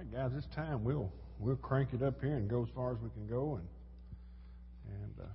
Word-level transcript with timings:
right, 0.00 0.12
guys, 0.12 0.30
it's 0.34 0.46
time. 0.54 0.82
We'll 0.82 1.12
we'll 1.38 1.56
crank 1.56 1.90
it 1.92 2.02
up 2.02 2.22
here 2.22 2.36
and 2.36 2.48
go 2.48 2.62
as 2.62 2.70
far 2.74 2.92
as 2.92 2.98
we 3.02 3.10
can 3.10 3.26
go. 3.26 3.56
And 3.60 3.68
and 5.02 5.14
uh, 5.20 5.28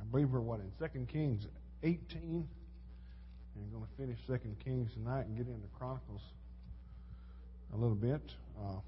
I 0.00 0.04
believe 0.10 0.30
we're 0.30 0.40
what 0.40 0.60
in 0.60 0.70
Second 0.78 1.08
Kings 1.08 1.46
18, 1.82 1.98
and 2.22 3.72
going 3.72 3.84
to 3.84 4.02
finish 4.02 4.18
Second 4.26 4.56
Kings 4.64 4.92
tonight 4.94 5.26
and 5.26 5.36
get 5.36 5.46
into 5.46 5.66
Chronicles 5.78 6.22
a 7.74 7.76
little 7.76 7.94
bit. 7.94 8.22
Uh, 8.58 8.80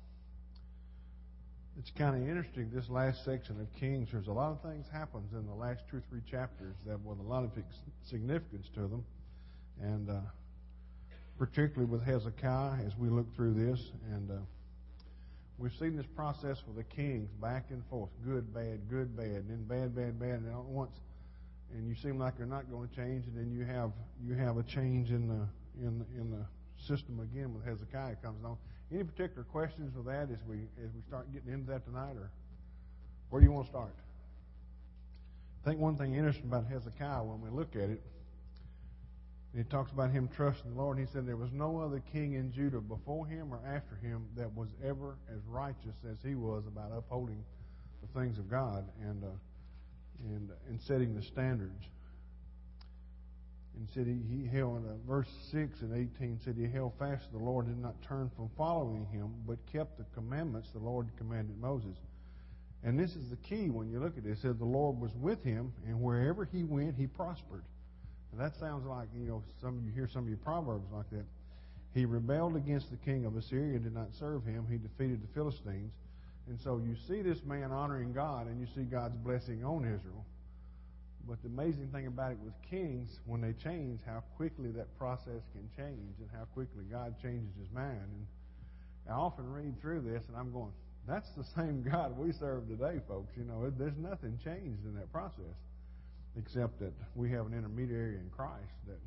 it's 1.78 1.90
kind 1.90 2.16
of 2.16 2.26
interesting. 2.26 2.70
This 2.72 2.88
last 2.88 3.22
section 3.22 3.60
of 3.60 3.66
Kings, 3.78 4.08
there's 4.12 4.28
a 4.28 4.32
lot 4.32 4.52
of 4.52 4.62
things 4.62 4.86
happens 4.90 5.32
in 5.32 5.46
the 5.46 5.54
last 5.54 5.82
two 5.90 5.98
or 5.98 6.02
three 6.08 6.22
chapters 6.30 6.76
that 6.86 6.98
with 7.04 7.18
a 7.18 7.28
lot 7.28 7.44
of 7.44 7.50
significance 8.08 8.68
to 8.74 8.80
them, 8.88 9.04
and 9.82 10.08
uh, 10.08 10.20
particularly 11.36 11.90
with 11.90 12.02
Hezekiah 12.04 12.86
as 12.86 12.96
we 12.96 13.10
look 13.10 13.26
through 13.36 13.52
this 13.52 13.90
and. 14.14 14.30
Uh, 14.30 14.34
We've 15.60 15.74
seen 15.78 15.94
this 15.94 16.06
process 16.16 16.56
with 16.66 16.76
the 16.76 16.84
kings 16.84 17.28
back 17.38 17.66
and 17.68 17.84
forth, 17.90 18.08
good, 18.24 18.54
bad, 18.54 18.88
good, 18.88 19.14
bad, 19.14 19.26
and 19.26 19.50
then 19.50 19.64
bad, 19.64 19.94
bad, 19.94 20.18
bad, 20.18 20.40
and 20.40 20.54
all 20.54 20.62
at 20.62 20.66
once, 20.66 20.96
and 21.74 21.86
you 21.86 21.94
seem 21.94 22.18
like 22.18 22.38
they're 22.38 22.46
not 22.46 22.70
going 22.70 22.88
to 22.88 22.96
change, 22.96 23.26
and 23.26 23.36
then 23.36 23.52
you 23.52 23.66
have 23.66 23.92
you 24.24 24.34
have 24.34 24.56
a 24.56 24.62
change 24.62 25.10
in 25.10 25.28
the 25.28 25.46
in 25.86 25.98
the, 25.98 26.06
in 26.18 26.30
the 26.30 26.46
system 26.88 27.20
again 27.20 27.52
when 27.52 27.62
Hezekiah 27.62 28.16
comes 28.22 28.42
along. 28.42 28.56
Any 28.90 29.04
particular 29.04 29.44
questions 29.44 29.94
with 29.94 30.06
that 30.06 30.30
as 30.32 30.38
we 30.48 30.64
as 30.82 30.90
we 30.94 31.02
start 31.06 31.30
getting 31.30 31.52
into 31.52 31.70
that 31.70 31.84
tonight, 31.84 32.16
or 32.16 32.30
where 33.28 33.40
do 33.40 33.46
you 33.46 33.52
want 33.52 33.66
to 33.66 33.70
start? 33.70 33.94
I 35.62 35.68
think 35.68 35.78
one 35.78 35.96
thing 35.96 36.14
interesting 36.14 36.46
about 36.46 36.64
Hezekiah 36.70 37.22
when 37.22 37.42
we 37.42 37.50
look 37.50 37.76
at 37.76 37.90
it 37.90 38.02
he 39.56 39.64
talks 39.64 39.90
about 39.90 40.10
him 40.12 40.28
trusting 40.36 40.74
the 40.74 40.80
Lord. 40.80 40.98
He 40.98 41.06
said 41.06 41.26
there 41.26 41.36
was 41.36 41.52
no 41.52 41.80
other 41.80 42.02
king 42.12 42.34
in 42.34 42.52
Judah 42.52 42.80
before 42.80 43.26
him 43.26 43.52
or 43.52 43.60
after 43.66 43.96
him 43.96 44.26
that 44.36 44.54
was 44.54 44.68
ever 44.84 45.16
as 45.28 45.40
righteous 45.48 45.96
as 46.10 46.18
he 46.24 46.36
was 46.36 46.64
about 46.66 46.92
upholding 46.96 47.44
the 48.00 48.20
things 48.20 48.38
of 48.38 48.48
God 48.48 48.84
and 49.02 49.24
uh, 49.24 49.28
and 50.24 50.50
and 50.68 50.80
setting 50.80 51.14
the 51.14 51.22
standards. 51.22 51.84
And 53.76 53.88
said 53.94 54.06
he, 54.06 54.20
he 54.28 54.46
held 54.46 54.86
uh, 54.86 54.92
verse 55.08 55.28
six 55.50 55.80
and 55.80 55.96
eighteen 55.96 56.38
said 56.44 56.54
he 56.56 56.68
held 56.68 56.92
fast 56.98 57.24
to 57.26 57.38
the 57.38 57.44
Lord 57.44 57.66
and 57.66 57.76
did 57.76 57.82
not 57.82 58.00
turn 58.02 58.30
from 58.36 58.50
following 58.56 59.06
him, 59.06 59.34
but 59.46 59.58
kept 59.72 59.98
the 59.98 60.04
commandments 60.14 60.68
the 60.72 60.78
Lord 60.78 61.08
commanded 61.16 61.58
Moses. 61.60 61.96
And 62.84 62.98
this 62.98 63.16
is 63.16 63.30
the 63.30 63.36
key 63.36 63.68
when 63.68 63.90
you 63.90 64.00
look 64.00 64.16
at 64.16 64.24
it. 64.24 64.30
It 64.30 64.38
said 64.38 64.58
the 64.58 64.64
Lord 64.64 65.00
was 65.00 65.12
with 65.16 65.42
him, 65.42 65.72
and 65.86 66.00
wherever 66.00 66.44
he 66.44 66.62
went, 66.62 66.94
he 66.94 67.06
prospered. 67.06 67.64
And 68.32 68.40
that 68.40 68.56
sounds 68.56 68.86
like, 68.86 69.08
you 69.14 69.26
know, 69.26 69.42
some 69.60 69.82
you 69.84 69.92
hear 69.92 70.08
some 70.08 70.22
of 70.22 70.28
your 70.28 70.38
proverbs 70.38 70.86
like 70.92 71.10
that. 71.10 71.24
He 71.92 72.04
rebelled 72.04 72.54
against 72.56 72.90
the 72.90 72.96
king 72.98 73.24
of 73.24 73.36
Assyria 73.36 73.74
and 73.74 73.82
did 73.82 73.94
not 73.94 74.14
serve 74.18 74.44
him. 74.44 74.66
He 74.70 74.78
defeated 74.78 75.22
the 75.22 75.34
Philistines. 75.34 75.92
And 76.48 76.58
so 76.60 76.78
you 76.78 76.94
see 77.08 77.22
this 77.22 77.42
man 77.44 77.72
honoring 77.72 78.12
God 78.12 78.46
and 78.46 78.60
you 78.60 78.66
see 78.74 78.82
God's 78.82 79.16
blessing 79.16 79.64
on 79.64 79.84
Israel. 79.84 80.24
But 81.28 81.42
the 81.42 81.48
amazing 81.48 81.88
thing 81.92 82.06
about 82.06 82.32
it 82.32 82.38
with 82.42 82.54
kings, 82.70 83.18
when 83.26 83.40
they 83.40 83.52
change, 83.52 84.00
how 84.06 84.22
quickly 84.36 84.70
that 84.70 84.96
process 84.96 85.42
can 85.52 85.68
change 85.76 86.14
and 86.18 86.28
how 86.32 86.44
quickly 86.54 86.84
God 86.90 87.14
changes 87.20 87.50
his 87.58 87.70
mind. 87.72 87.98
And 88.06 88.26
I 89.08 89.12
often 89.12 89.50
read 89.52 89.80
through 89.80 90.02
this 90.02 90.22
and 90.28 90.36
I'm 90.36 90.52
going, 90.52 90.72
that's 91.06 91.28
the 91.36 91.44
same 91.56 91.82
God 91.90 92.16
we 92.16 92.32
serve 92.32 92.68
today, 92.68 93.00
folks. 93.08 93.32
You 93.36 93.44
know, 93.44 93.70
there's 93.76 93.98
nothing 93.98 94.38
changed 94.44 94.84
in 94.84 94.94
that 94.94 95.12
process 95.12 95.58
except 96.40 96.78
that 96.80 96.92
we 97.14 97.30
have 97.30 97.46
an 97.46 97.54
intermediary 97.54 98.16
in 98.16 98.30
Christ 98.34 98.72
that 98.86 98.98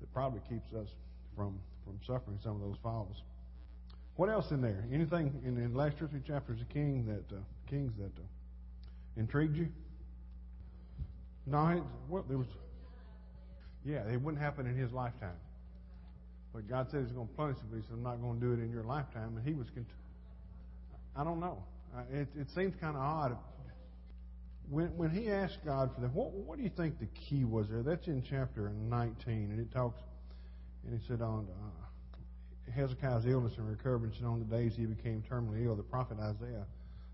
that 0.00 0.12
probably 0.12 0.40
keeps 0.48 0.72
us 0.74 0.88
from 1.36 1.58
from 1.84 1.98
suffering 2.06 2.38
some 2.42 2.56
of 2.56 2.60
those 2.60 2.76
falls. 2.82 3.16
What 4.16 4.28
else 4.28 4.50
in 4.52 4.62
there? 4.62 4.84
Anything 4.92 5.42
in 5.44 5.56
two 5.98 6.06
three 6.06 6.20
chapters 6.26 6.60
of 6.60 6.68
King 6.68 7.06
that 7.06 7.36
uh, 7.36 7.40
Kings 7.68 7.92
that 7.98 8.12
uh, 8.16 8.26
intrigued 9.16 9.56
you? 9.56 9.68
No, 11.46 11.66
it, 11.68 11.82
well, 12.08 12.24
there 12.28 12.38
was. 12.38 12.46
Yeah, 13.84 14.08
it 14.10 14.20
wouldn't 14.20 14.42
happen 14.42 14.66
in 14.66 14.76
his 14.76 14.92
lifetime. 14.92 15.36
But 16.54 16.68
God 16.68 16.86
said 16.90 17.02
He's 17.02 17.12
going 17.12 17.28
to 17.28 17.34
punish 17.34 17.56
him. 17.58 17.66
He 17.74 17.82
said, 17.82 17.94
"I'm 17.94 18.02
not 18.02 18.22
going 18.22 18.40
to 18.40 18.46
do 18.46 18.52
it 18.52 18.64
in 18.64 18.70
your 18.70 18.84
lifetime." 18.84 19.36
And 19.36 19.46
he 19.46 19.54
was. 19.54 19.66
Cont- 19.74 19.86
I 21.16 21.24
don't 21.24 21.40
know. 21.40 21.62
Uh, 21.94 22.02
it, 22.12 22.28
it 22.38 22.50
seems 22.54 22.74
kind 22.80 22.96
of 22.96 23.02
odd 23.02 23.36
when, 24.70 24.96
when 24.96 25.10
he 25.10 25.30
asked 25.30 25.64
God 25.64 25.90
for 25.94 26.00
that, 26.00 26.12
what, 26.12 26.32
what 26.32 26.56
do 26.56 26.64
you 26.64 26.70
think 26.70 26.98
the 26.98 27.06
key 27.06 27.44
was 27.44 27.68
there? 27.68 27.82
That's 27.82 28.06
in 28.06 28.22
chapter 28.22 28.70
19, 28.70 29.50
and 29.50 29.60
it 29.60 29.70
talks, 29.72 30.00
and 30.86 30.98
he 30.98 31.06
said 31.06 31.20
on 31.20 31.46
uh, 31.50 32.72
Hezekiah's 32.72 33.26
illness 33.26 33.54
and 33.58 33.68
recovery, 33.68 34.10
and 34.18 34.26
on 34.26 34.38
the 34.38 34.56
days 34.56 34.74
he 34.76 34.86
became 34.86 35.22
terminally 35.30 35.66
ill, 35.66 35.74
the 35.74 35.82
prophet 35.82 36.18
Isaiah, 36.18 36.64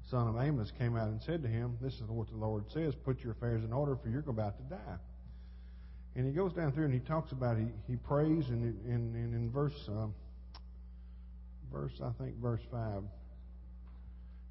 son 0.09 0.29
of 0.29 0.41
Amos, 0.41 0.71
came 0.79 0.97
out 0.97 1.09
and 1.09 1.21
said 1.23 1.43
to 1.43 1.49
him, 1.49 1.77
This 1.81 1.95
is 1.95 2.03
what 2.03 2.29
the 2.29 2.37
Lord 2.37 2.65
says, 2.71 2.95
put 2.95 3.23
your 3.23 3.33
affairs 3.33 3.65
in 3.65 3.73
order, 3.73 3.97
for 3.97 4.09
you're 4.09 4.21
about 4.27 4.57
to 4.59 4.75
die. 4.75 4.99
And 6.17 6.27
he 6.27 6.33
goes 6.33 6.53
down 6.53 6.73
through 6.73 6.87
and 6.87 6.95
he 6.95 7.01
talks 7.01 7.33
about, 7.33 7.57
he, 7.57 7.67
he 7.87 7.97
prays, 7.97 8.49
and 8.49 8.65
in, 8.85 9.15
in, 9.15 9.35
in 9.35 9.51
verse, 9.51 9.89
uh, 9.89 10.07
verse, 11.73 12.01
I 12.03 12.11
think, 12.23 12.37
verse 12.37 12.61
5, 12.71 13.03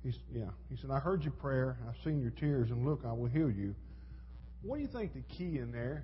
He's, 0.09 0.19
yeah. 0.33 0.49
He 0.71 0.75
said, 0.75 0.89
I 0.89 0.97
heard 0.97 1.23
your 1.23 1.33
prayer. 1.33 1.77
I've 1.87 2.03
seen 2.03 2.19
your 2.19 2.31
tears, 2.31 2.71
and 2.71 2.83
look, 2.83 3.01
I 3.05 3.13
will 3.13 3.27
heal 3.27 3.51
you. 3.51 3.75
What 4.63 4.77
do 4.77 4.81
you 4.81 4.87
think 4.87 5.13
the 5.13 5.21
key 5.21 5.59
in 5.59 5.71
there 5.71 6.03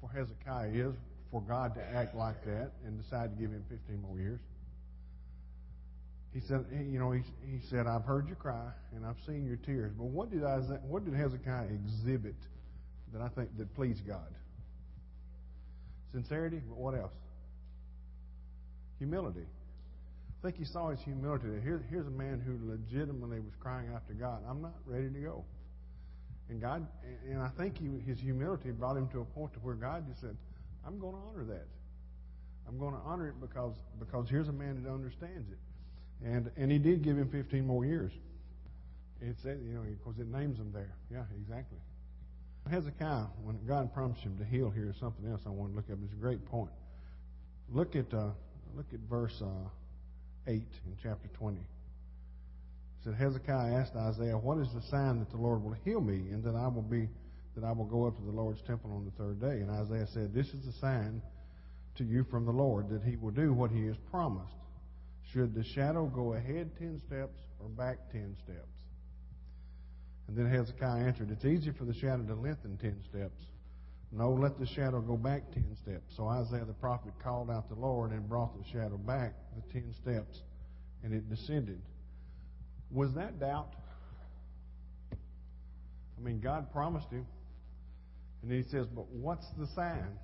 for 0.00 0.10
Hezekiah 0.10 0.70
is 0.72 0.94
for 1.30 1.40
God 1.40 1.76
to 1.76 1.80
act 1.80 2.16
like 2.16 2.44
that 2.44 2.72
and 2.84 3.00
decide 3.00 3.30
to 3.30 3.40
give 3.40 3.52
him 3.52 3.64
15 3.70 4.02
more 4.02 4.18
years? 4.18 4.40
He 6.34 6.40
said, 6.40 6.64
you 6.72 6.98
know, 6.98 7.12
he, 7.12 7.22
he 7.46 7.60
said, 7.68 7.86
I've 7.86 8.04
heard 8.04 8.26
your 8.26 8.36
cry 8.36 8.70
and 8.96 9.06
I've 9.06 9.20
seen 9.24 9.46
your 9.46 9.56
tears. 9.56 9.92
But 9.96 10.06
what 10.06 10.30
did 10.30 10.42
Isaiah, 10.42 10.80
what 10.82 11.04
did 11.04 11.14
Hezekiah 11.14 11.66
exhibit 11.66 12.36
that 13.12 13.22
I 13.22 13.28
think 13.28 13.56
that 13.58 13.72
pleased 13.76 14.06
God? 14.06 14.34
Sincerity, 16.12 16.60
but 16.68 16.78
what 16.78 16.94
else? 16.94 17.12
Humility. 18.98 19.46
I 20.40 20.46
think 20.46 20.56
he 20.56 20.64
saw 20.64 20.88
his 20.88 21.00
humility. 21.00 21.48
Here, 21.62 21.84
here's 21.90 22.06
a 22.06 22.10
man 22.10 22.40
who 22.40 22.56
legitimately 22.66 23.40
was 23.40 23.52
crying 23.60 23.90
out 23.94 24.08
to 24.08 24.14
God, 24.14 24.42
I'm 24.48 24.62
not 24.62 24.74
ready 24.86 25.10
to 25.10 25.20
go. 25.20 25.44
And 26.48 26.60
God, 26.60 26.86
and 27.28 27.42
I 27.42 27.48
think 27.58 27.76
he, 27.76 27.88
his 28.06 28.18
humility 28.18 28.70
brought 28.70 28.96
him 28.96 29.08
to 29.10 29.20
a 29.20 29.24
point 29.24 29.52
to 29.52 29.58
where 29.60 29.74
God 29.74 30.06
just 30.08 30.22
said, 30.22 30.36
I'm 30.86 30.98
going 30.98 31.14
to 31.14 31.20
honor 31.28 31.44
that. 31.44 31.66
I'm 32.66 32.78
going 32.78 32.94
to 32.94 33.00
honor 33.00 33.28
it 33.28 33.40
because 33.40 33.74
because 33.98 34.28
here's 34.30 34.48
a 34.48 34.52
man 34.52 34.82
that 34.82 34.90
understands 34.90 35.50
it. 35.50 35.58
And 36.24 36.50
and 36.56 36.70
he 36.70 36.78
did 36.78 37.02
give 37.02 37.18
him 37.18 37.28
15 37.28 37.66
more 37.66 37.84
years. 37.84 38.12
It 39.20 39.36
said, 39.42 39.60
you 39.62 39.74
know, 39.74 39.82
because 39.82 40.18
it 40.18 40.28
names 40.28 40.58
him 40.58 40.70
there. 40.72 40.94
Yeah, 41.10 41.24
exactly. 41.36 41.78
Hezekiah, 42.70 43.26
when 43.42 43.58
God 43.66 43.92
promised 43.92 44.22
him 44.22 44.38
to 44.38 44.44
heal 44.44 44.70
here, 44.70 44.90
is 44.90 44.96
something 45.00 45.30
else 45.30 45.40
I 45.46 45.50
want 45.50 45.72
to 45.72 45.76
look 45.76 45.90
at. 45.90 45.98
It's 46.04 46.12
a 46.12 46.20
great 46.20 46.44
point. 46.46 46.70
Look 47.70 47.96
at 47.96 48.12
uh, 48.14 48.30
look 48.74 48.86
at 48.92 49.00
verse 49.00 49.42
uh, 49.42 49.68
8 50.46 50.54
in 50.54 50.96
chapter 51.02 51.28
20. 51.34 51.58
It 51.58 51.64
said 53.04 53.14
Hezekiah 53.14 53.74
asked 53.74 53.96
Isaiah, 53.96 54.36
What 54.36 54.58
is 54.58 54.68
the 54.74 54.82
sign 54.90 55.18
that 55.20 55.30
the 55.30 55.36
Lord 55.36 55.62
will 55.62 55.76
heal 55.84 56.00
me 56.00 56.30
and 56.30 56.44
that 56.44 56.54
I 56.54 56.68
will 56.68 56.82
be 56.82 57.08
that 57.56 57.64
I 57.64 57.72
will 57.72 57.86
go 57.86 58.06
up 58.06 58.16
to 58.16 58.22
the 58.22 58.30
Lord's 58.30 58.62
temple 58.62 58.92
on 58.92 59.04
the 59.04 59.10
third 59.12 59.40
day? 59.40 59.62
And 59.62 59.70
Isaiah 59.70 60.06
said, 60.12 60.34
This 60.34 60.48
is 60.48 60.64
the 60.64 60.72
sign 60.80 61.22
to 61.96 62.04
you 62.04 62.24
from 62.30 62.44
the 62.44 62.52
Lord 62.52 62.88
that 62.90 63.02
he 63.02 63.16
will 63.16 63.30
do 63.30 63.52
what 63.52 63.70
he 63.70 63.86
has 63.86 63.96
promised. 64.10 64.54
Should 65.32 65.54
the 65.54 65.64
shadow 65.64 66.06
go 66.06 66.34
ahead 66.34 66.70
ten 66.78 67.00
steps 67.06 67.38
or 67.60 67.68
back 67.68 68.10
ten 68.12 68.36
steps? 68.44 68.68
And 70.28 70.36
then 70.36 70.50
Hezekiah 70.50 71.06
answered, 71.06 71.30
It's 71.30 71.44
easy 71.44 71.72
for 71.72 71.84
the 71.84 71.94
shadow 71.94 72.22
to 72.22 72.34
lengthen 72.34 72.76
ten 72.78 73.00
steps. 73.08 73.42
No, 74.12 74.30
let 74.32 74.58
the 74.58 74.66
shadow 74.66 75.00
go 75.00 75.16
back 75.16 75.52
ten 75.52 75.76
steps. 75.82 76.16
So 76.16 76.26
Isaiah 76.26 76.64
the 76.64 76.72
prophet 76.72 77.12
called 77.22 77.50
out 77.50 77.68
the 77.68 77.76
Lord 77.76 78.10
and 78.10 78.28
brought 78.28 78.58
the 78.58 78.68
shadow 78.70 78.96
back 78.96 79.34
the 79.54 79.72
ten 79.72 79.94
steps, 80.02 80.40
and 81.04 81.14
it 81.14 81.28
descended. 81.30 81.80
Was 82.90 83.14
that 83.14 83.38
doubt? 83.38 83.72
I 85.12 86.22
mean, 86.22 86.40
God 86.40 86.72
promised 86.72 87.08
him. 87.10 87.26
And 88.42 88.52
he 88.52 88.62
says, 88.70 88.86
But 88.86 89.06
what's 89.08 89.46
the 89.58 89.66
sign? 89.74 90.18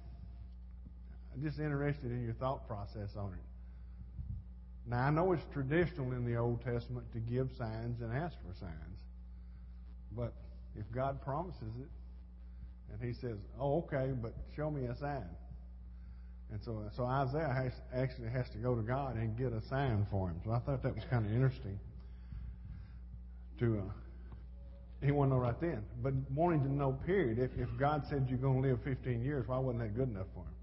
I'm 1.35 1.43
just 1.43 1.59
interested 1.59 2.11
in 2.11 2.25
your 2.25 2.35
thought 2.35 2.67
process 2.67 3.11
on 3.17 3.33
it. 3.33 3.45
Now, 4.89 5.07
I 5.07 5.11
know 5.11 5.33
it's 5.33 5.43
traditional 5.53 6.13
in 6.13 6.25
the 6.25 6.37
Old 6.37 6.63
Testament 6.65 7.07
to 7.13 7.19
give 7.19 7.49
signs 7.59 8.01
and 8.01 8.13
ask 8.13 8.37
for 8.47 8.55
signs. 8.59 8.99
But 10.13 10.33
if 10.77 10.85
God 10.95 11.23
promises 11.23 11.73
it, 11.81 11.89
and 12.93 13.03
he 13.03 13.13
says, 13.13 13.37
Oh, 13.61 13.79
okay, 13.79 14.13
but 14.21 14.33
show 14.55 14.71
me 14.71 14.87
a 14.87 14.97
sign. 14.97 15.27
And 16.53 16.61
so, 16.63 16.83
so 16.97 17.05
Isaiah 17.05 17.53
has, 17.53 17.73
actually 17.93 18.29
has 18.31 18.49
to 18.51 18.59
go 18.59 18.75
to 18.75 18.83
God 18.83 19.17
and 19.17 19.37
get 19.37 19.53
a 19.53 19.61
sign 19.69 20.07
for 20.11 20.29
him. 20.29 20.41
So 20.45 20.53
I 20.53 20.61
thought 20.61 20.83
that 20.83 20.95
was 20.95 21.05
kind 21.11 21.27
of 21.27 21.33
interesting. 21.33 21.79
To 23.59 23.79
uh, 23.79 23.93
he 25.05 25.11
wanted 25.11 25.31
to 25.31 25.37
know 25.37 25.43
right 25.43 25.61
then, 25.61 25.83
but 26.03 26.13
wanting 26.35 26.63
to 26.63 26.73
know. 26.73 26.93
Period. 27.05 27.39
If 27.39 27.51
if 27.59 27.69
God 27.79 28.05
said 28.09 28.27
you're 28.29 28.39
going 28.39 28.63
to 28.63 28.69
live 28.69 28.79
15 28.85 29.23
years, 29.23 29.49
why 29.49 29.59
wasn't 29.59 29.83
that 29.83 29.97
good 29.97 30.09
enough 30.09 30.27
for 30.35 30.41
him? 30.41 30.55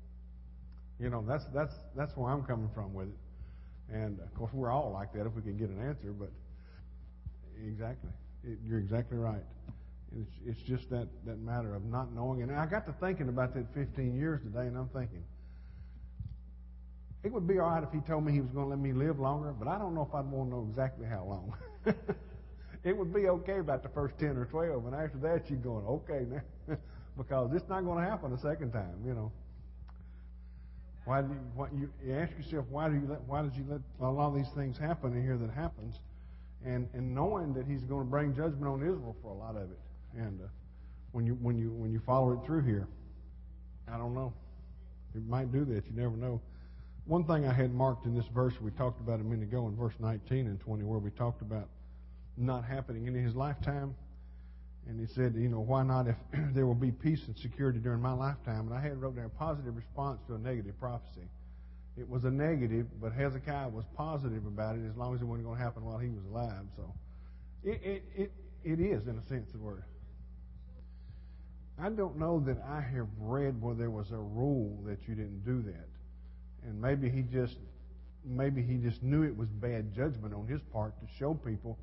You 0.99 1.09
know, 1.09 1.23
that's 1.27 1.45
that's 1.53 1.73
that's 1.95 2.15
where 2.15 2.31
I'm 2.31 2.43
coming 2.43 2.69
from 2.73 2.93
with 2.93 3.07
it. 3.07 3.93
And 3.93 4.19
of 4.19 4.33
course, 4.35 4.51
we're 4.53 4.71
all 4.71 4.91
like 4.91 5.11
that 5.13 5.25
if 5.25 5.33
we 5.33 5.41
can 5.41 5.57
get 5.57 5.69
an 5.69 5.81
answer. 5.81 6.13
But 6.13 6.31
exactly, 7.65 8.11
it, 8.43 8.59
you're 8.65 8.79
exactly 8.79 9.17
right. 9.17 9.43
It's, 10.19 10.31
it's 10.45 10.61
just 10.61 10.89
that, 10.91 11.07
that 11.25 11.39
matter 11.39 11.75
of 11.75 11.85
not 11.85 12.13
knowing. 12.13 12.43
And 12.43 12.51
I 12.51 12.65
got 12.65 12.85
to 12.85 12.93
thinking 12.99 13.29
about 13.29 13.53
that 13.55 13.73
15 13.73 14.15
years 14.15 14.41
today, 14.41 14.67
and 14.67 14.77
I'm 14.77 14.89
thinking, 14.89 15.23
it 17.23 17.31
would 17.31 17.47
be 17.47 17.57
all 17.59 17.69
right 17.69 17.83
if 17.83 17.91
he 17.91 17.99
told 18.01 18.25
me 18.25 18.33
he 18.33 18.41
was 18.41 18.51
going 18.51 18.65
to 18.65 18.69
let 18.69 18.79
me 18.79 18.91
live 18.91 19.19
longer, 19.19 19.53
but 19.57 19.67
I 19.67 19.79
don't 19.79 19.95
know 19.95 20.05
if 20.07 20.13
I'd 20.13 20.25
want 20.25 20.49
to 20.49 20.55
know 20.55 20.67
exactly 20.69 21.07
how 21.07 21.23
long. 21.23 21.53
it 22.83 22.95
would 22.95 23.13
be 23.13 23.27
okay 23.29 23.59
about 23.59 23.81
the 23.81 23.89
first 23.89 24.19
10 24.19 24.37
or 24.37 24.45
12, 24.45 24.85
and 24.85 24.95
after 24.95 25.17
that, 25.19 25.49
you're 25.49 25.59
going, 25.59 25.85
okay 25.85 26.25
now, 26.29 26.77
because 27.17 27.51
it's 27.53 27.67
not 27.69 27.85
going 27.85 28.03
to 28.03 28.09
happen 28.09 28.33
a 28.33 28.37
second 28.37 28.71
time, 28.71 28.95
you 29.05 29.13
know. 29.13 29.31
Why 31.05 31.21
do 31.21 31.29
you, 31.29 31.39
why, 31.55 31.67
you, 31.75 31.89
you 32.05 32.13
ask 32.13 32.31
yourself 32.37 32.65
why 32.69 32.87
do 32.87 32.95
you 32.95 33.05
let 33.09 33.21
why 33.23 33.41
did 33.41 33.53
you 33.57 33.65
let 33.67 33.81
a 33.99 34.09
lot 34.09 34.27
of 34.27 34.35
these 34.35 34.49
things 34.55 34.77
happen 34.77 35.11
in 35.11 35.21
here 35.21 35.35
that 35.35 35.51
happens, 35.51 35.99
and 36.63 36.87
and 36.93 37.13
knowing 37.13 37.53
that 37.55 37.67
he's 37.67 37.83
going 37.83 38.05
to 38.05 38.09
bring 38.09 38.33
judgment 38.33 38.67
on 38.67 38.81
Israel 38.81 39.13
for 39.21 39.31
a 39.31 39.33
lot 39.33 39.57
of 39.57 39.63
it, 39.63 39.79
and 40.17 40.39
uh, 40.41 40.47
when 41.11 41.25
you 41.25 41.33
when 41.41 41.57
you 41.57 41.71
when 41.71 41.91
you 41.91 42.01
follow 42.05 42.33
it 42.33 42.45
through 42.45 42.63
here, 42.63 42.87
I 43.91 43.97
don't 43.97 44.13
know, 44.13 44.33
it 45.15 45.25
might 45.27 45.51
do 45.51 45.65
that. 45.65 45.85
You 45.85 45.93
never 45.93 46.15
know. 46.15 46.41
One 47.05 47.25
thing 47.25 47.45
I 47.45 47.53
had 47.53 47.73
marked 47.73 48.05
in 48.05 48.15
this 48.15 48.27
verse 48.33 48.53
we 48.61 48.71
talked 48.71 49.01
about 49.01 49.19
a 49.19 49.23
minute 49.23 49.43
ago 49.43 49.67
in 49.67 49.75
verse 49.75 49.93
19 49.99 50.47
and 50.47 50.59
20, 50.59 50.83
where 50.83 50.99
we 50.99 51.11
talked 51.11 51.41
about 51.41 51.67
not 52.37 52.63
happening 52.63 53.07
in 53.07 53.13
his 53.13 53.35
lifetime. 53.35 53.95
And 54.87 54.99
he 54.99 55.13
said, 55.13 55.35
you 55.35 55.47
know, 55.47 55.61
why 55.61 55.83
not 55.83 56.07
if 56.07 56.15
there 56.53 56.65
will 56.65 56.75
be 56.75 56.91
peace 56.91 57.21
and 57.27 57.37
security 57.37 57.79
during 57.79 58.01
my 58.01 58.13
lifetime? 58.13 58.67
And 58.67 58.73
I 58.73 58.81
had 58.81 59.01
wrote 59.01 59.15
down 59.15 59.25
a 59.25 59.29
positive 59.29 59.75
response 59.75 60.19
to 60.27 60.35
a 60.35 60.37
negative 60.37 60.77
prophecy. 60.79 61.27
It 61.95 62.09
was 62.09 62.25
a 62.25 62.31
negative, 62.31 62.87
but 62.99 63.13
Hezekiah 63.13 63.69
was 63.69 63.85
positive 63.95 64.45
about 64.45 64.75
it 64.75 64.81
as 64.89 64.97
long 64.97 65.13
as 65.13 65.21
it 65.21 65.25
wasn't 65.25 65.45
going 65.45 65.57
to 65.57 65.63
happen 65.63 65.85
while 65.85 65.99
he 65.99 66.09
was 66.09 66.23
alive. 66.25 66.65
So 66.75 66.93
it, 67.63 67.81
it, 67.83 68.03
it, 68.15 68.31
it 68.63 68.79
is, 68.79 69.07
in 69.07 69.17
a 69.17 69.23
sense, 69.29 69.51
the 69.51 69.59
word. 69.59 69.83
I 71.79 71.89
don't 71.89 72.17
know 72.17 72.39
that 72.41 72.57
I 72.67 72.81
have 72.81 73.07
read 73.19 73.61
where 73.61 73.75
there 73.75 73.89
was 73.89 74.11
a 74.11 74.17
rule 74.17 74.77
that 74.85 74.99
you 75.07 75.15
didn't 75.15 75.43
do 75.43 75.61
that 75.71 75.87
and 76.65 76.81
maybe 76.81 77.09
he 77.09 77.21
just 77.21 77.57
maybe 78.25 78.61
he 78.61 78.77
just 78.77 79.03
knew 79.03 79.23
it 79.23 79.35
was 79.35 79.49
bad 79.49 79.93
judgment 79.93 80.33
on 80.33 80.47
his 80.47 80.61
part 80.71 80.93
to 80.99 81.07
show 81.19 81.33
people 81.33 81.77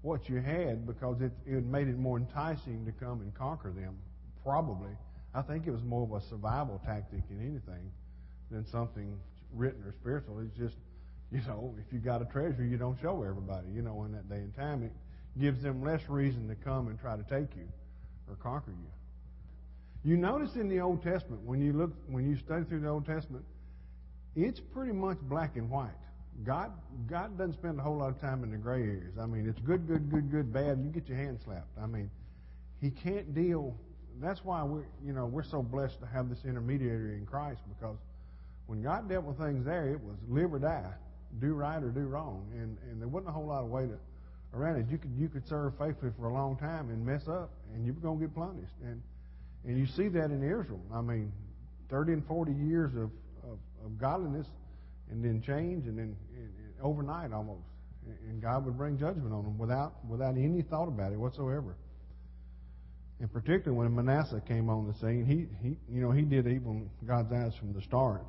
what 0.00 0.28
you 0.28 0.40
had 0.40 0.86
because 0.86 1.20
it, 1.20 1.32
it 1.46 1.64
made 1.64 1.86
it 1.86 1.98
more 1.98 2.16
enticing 2.16 2.84
to 2.86 2.92
come 2.92 3.20
and 3.20 3.34
conquer 3.34 3.70
them. 3.70 3.94
Probably. 4.42 4.90
I 5.34 5.42
think 5.42 5.66
it 5.66 5.70
was 5.70 5.82
more 5.82 6.02
of 6.02 6.12
a 6.12 6.26
survival 6.26 6.80
tactic 6.84 7.28
than 7.28 7.40
anything 7.40 7.90
than 8.50 8.66
something 8.66 9.18
written 9.54 9.82
or 9.84 9.92
spiritual. 9.92 10.40
It's 10.40 10.56
just, 10.56 10.76
you 11.30 11.40
know, 11.46 11.74
if 11.78 11.92
you 11.92 12.00
got 12.00 12.22
a 12.22 12.24
treasure, 12.24 12.64
you 12.64 12.76
don't 12.76 12.98
show 13.00 13.22
everybody, 13.22 13.68
you 13.74 13.82
know, 13.82 14.04
in 14.04 14.12
that 14.12 14.28
day 14.28 14.36
and 14.36 14.54
time. 14.56 14.82
It 14.82 14.92
gives 15.40 15.62
them 15.62 15.84
less 15.84 16.00
reason 16.08 16.48
to 16.48 16.54
come 16.54 16.88
and 16.88 16.98
try 16.98 17.16
to 17.16 17.22
take 17.24 17.54
you 17.54 17.68
or 18.28 18.34
conquer 18.36 18.72
you. 18.72 19.01
You 20.04 20.16
notice 20.16 20.56
in 20.56 20.68
the 20.68 20.80
Old 20.80 21.02
Testament, 21.02 21.42
when 21.42 21.60
you 21.60 21.72
look, 21.72 21.92
when 22.08 22.28
you 22.28 22.36
study 22.36 22.64
through 22.64 22.80
the 22.80 22.88
Old 22.88 23.06
Testament, 23.06 23.44
it's 24.34 24.60
pretty 24.60 24.92
much 24.92 25.18
black 25.22 25.56
and 25.56 25.70
white. 25.70 25.90
God, 26.44 26.72
God 27.08 27.38
doesn't 27.38 27.54
spend 27.54 27.78
a 27.78 27.82
whole 27.82 27.98
lot 27.98 28.08
of 28.08 28.20
time 28.20 28.42
in 28.42 28.50
the 28.50 28.56
gray 28.56 28.82
areas. 28.82 29.14
I 29.20 29.26
mean, 29.26 29.48
it's 29.48 29.60
good, 29.60 29.86
good, 29.86 30.10
good, 30.10 30.30
good, 30.30 30.52
bad. 30.52 30.80
You 30.82 30.90
get 30.90 31.08
your 31.08 31.18
hand 31.18 31.38
slapped. 31.44 31.78
I 31.80 31.86
mean, 31.86 32.10
He 32.80 32.90
can't 32.90 33.34
deal. 33.34 33.76
That's 34.20 34.44
why 34.44 34.62
we're, 34.64 34.86
you 35.04 35.12
know, 35.12 35.26
we're 35.26 35.44
so 35.44 35.62
blessed 35.62 36.00
to 36.00 36.06
have 36.06 36.28
this 36.28 36.44
intermediary 36.44 37.16
in 37.16 37.26
Christ 37.26 37.60
because 37.68 37.98
when 38.66 38.82
God 38.82 39.08
dealt 39.08 39.24
with 39.24 39.38
things 39.38 39.64
there, 39.64 39.88
it 39.88 40.00
was 40.00 40.16
live 40.28 40.52
or 40.52 40.58
die, 40.58 40.92
do 41.40 41.54
right 41.54 41.82
or 41.82 41.90
do 41.90 42.00
wrong, 42.00 42.46
and 42.52 42.76
and 42.90 43.00
there 43.00 43.08
wasn't 43.08 43.28
a 43.28 43.32
whole 43.32 43.46
lot 43.46 43.62
of 43.62 43.70
way 43.70 43.86
to 43.86 43.98
around 44.54 44.76
it. 44.76 44.86
You 44.90 44.98
could 44.98 45.10
you 45.16 45.28
could 45.28 45.46
serve 45.46 45.74
faithfully 45.78 46.12
for 46.18 46.28
a 46.28 46.34
long 46.34 46.56
time 46.56 46.90
and 46.90 47.04
mess 47.04 47.28
up, 47.28 47.50
and 47.74 47.84
you're 47.84 47.94
going 47.94 48.18
to 48.18 48.26
get 48.26 48.34
punished. 48.34 48.74
And 48.84 49.02
and 49.64 49.78
you 49.78 49.86
see 49.86 50.08
that 50.08 50.30
in 50.30 50.42
Israel. 50.42 50.80
I 50.92 51.00
mean, 51.00 51.32
30 51.90 52.14
and 52.14 52.26
40 52.26 52.52
years 52.52 52.94
of 52.94 53.10
of, 53.44 53.58
of 53.84 53.98
godliness 53.98 54.46
and 55.10 55.24
then 55.24 55.42
change 55.42 55.86
and 55.86 55.98
then 55.98 56.16
and, 56.34 56.44
and 56.44 56.74
overnight 56.82 57.32
almost. 57.32 57.62
And 58.28 58.42
God 58.42 58.64
would 58.64 58.76
bring 58.76 58.98
judgment 58.98 59.32
on 59.32 59.44
them 59.44 59.58
without 59.58 60.04
without 60.08 60.36
any 60.36 60.62
thought 60.62 60.88
about 60.88 61.12
it 61.12 61.18
whatsoever. 61.18 61.76
And 63.20 63.32
particularly 63.32 63.78
when 63.78 63.94
Manasseh 63.94 64.42
came 64.48 64.68
on 64.68 64.88
the 64.88 64.94
scene, 64.94 65.24
he, 65.24 65.46
he 65.66 65.76
you 65.88 66.00
know 66.00 66.10
he 66.10 66.22
did 66.22 66.46
evil 66.48 66.72
in 66.72 66.90
God's 67.06 67.32
eyes 67.32 67.52
from 67.58 67.72
the 67.72 67.82
start, 67.82 68.26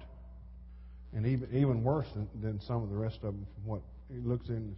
and 1.14 1.26
even 1.26 1.50
even 1.52 1.84
worse 1.84 2.08
than, 2.14 2.30
than 2.42 2.62
some 2.62 2.84
of 2.84 2.90
the 2.90 2.96
rest 2.96 3.18
of 3.24 3.34
them 3.34 3.48
from 3.56 3.66
what 3.66 3.82
he 4.14 4.20
looks 4.20 4.50
in. 4.50 4.76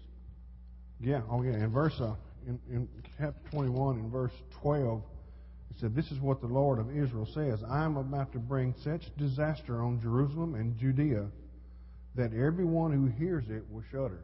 Yeah, 1.01 1.21
oh 1.29 1.43
yeah. 1.43 1.55
In 1.55 1.71
verse 1.71 1.99
uh, 1.99 2.15
in, 2.47 2.59
in 2.69 2.87
chapter 3.17 3.49
21, 3.51 3.99
in 3.99 4.09
verse 4.09 4.31
12, 4.61 5.01
he 5.75 5.81
said, 5.81 5.95
This 5.95 6.09
is 6.11 6.19
what 6.19 6.41
the 6.41 6.47
Lord 6.47 6.79
of 6.79 6.89
Israel 6.89 7.27
says 7.33 7.61
I 7.69 7.83
am 7.83 7.97
about 7.97 8.31
to 8.33 8.39
bring 8.39 8.73
such 8.83 9.03
disaster 9.17 9.81
on 9.81 9.99
Jerusalem 10.01 10.55
and 10.55 10.77
Judea 10.77 11.27
that 12.15 12.33
everyone 12.33 12.93
who 12.93 13.07
hears 13.07 13.43
it 13.49 13.63
will 13.69 13.83
shudder. 13.91 14.21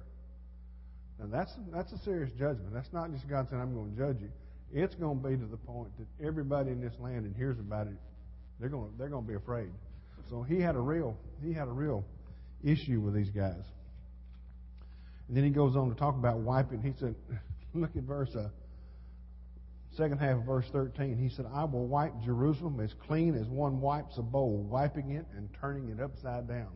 Now, 1.20 1.28
that's, 1.30 1.52
that's 1.74 1.92
a 1.92 1.98
serious 2.00 2.32
judgment. 2.32 2.74
That's 2.74 2.92
not 2.94 3.12
just 3.12 3.28
God 3.30 3.48
saying, 3.50 3.62
I'm 3.62 3.76
going 3.76 3.92
to 3.92 3.98
judge 3.98 4.22
you. 4.22 4.32
It's 4.74 4.96
going 4.96 5.22
to 5.22 5.30
be 5.30 5.36
to 5.36 5.46
the 5.46 5.58
point 5.58 5.90
that 6.00 6.26
everybody 6.26 6.72
in 6.72 6.82
this 6.82 6.94
land 7.00 7.26
that 7.26 7.38
hears 7.38 7.60
about 7.60 7.88
it, 7.88 7.98
they're 8.60 8.70
going 8.70 8.90
to, 8.90 8.98
they're 8.98 9.10
going 9.10 9.26
to 9.26 9.28
be 9.28 9.36
afraid. 9.36 9.70
So 10.30 10.44
he 10.44 10.62
had 10.62 10.76
a 10.76 10.80
real 10.80 11.18
he 11.44 11.52
had 11.52 11.68
a 11.68 11.72
real 11.72 12.06
issue 12.64 13.02
with 13.02 13.14
these 13.14 13.30
guys. 13.30 13.64
And 15.28 15.36
then 15.36 15.44
he 15.44 15.50
goes 15.50 15.76
on 15.76 15.90
to 15.90 15.96
talk 15.96 16.16
about 16.16 16.38
wiping. 16.38 16.82
He 16.82 16.94
said, 17.00 17.16
look 17.74 17.96
at 17.98 18.04
verse 18.04 18.34
uh, 18.36 18.48
second 19.96 20.20
half 20.20 20.38
of 20.38 20.44
verse 20.44 20.70
13, 20.72 21.18
he 21.18 21.30
said, 21.30 21.46
I 21.54 21.66
will 21.66 21.86
wipe 21.86 22.14
Jerusalem 22.24 22.80
as 22.80 22.94
clean 22.94 23.36
as 23.36 23.48
one 23.48 23.82
wipes 23.82 24.18
a 24.18 24.22
bowl, 24.22 24.66
wiping 24.70 25.12
it 25.12 25.26
and 25.36 25.50
turning 25.60 25.90
it 25.90 26.02
upside 26.02 26.48
down. 26.48 26.72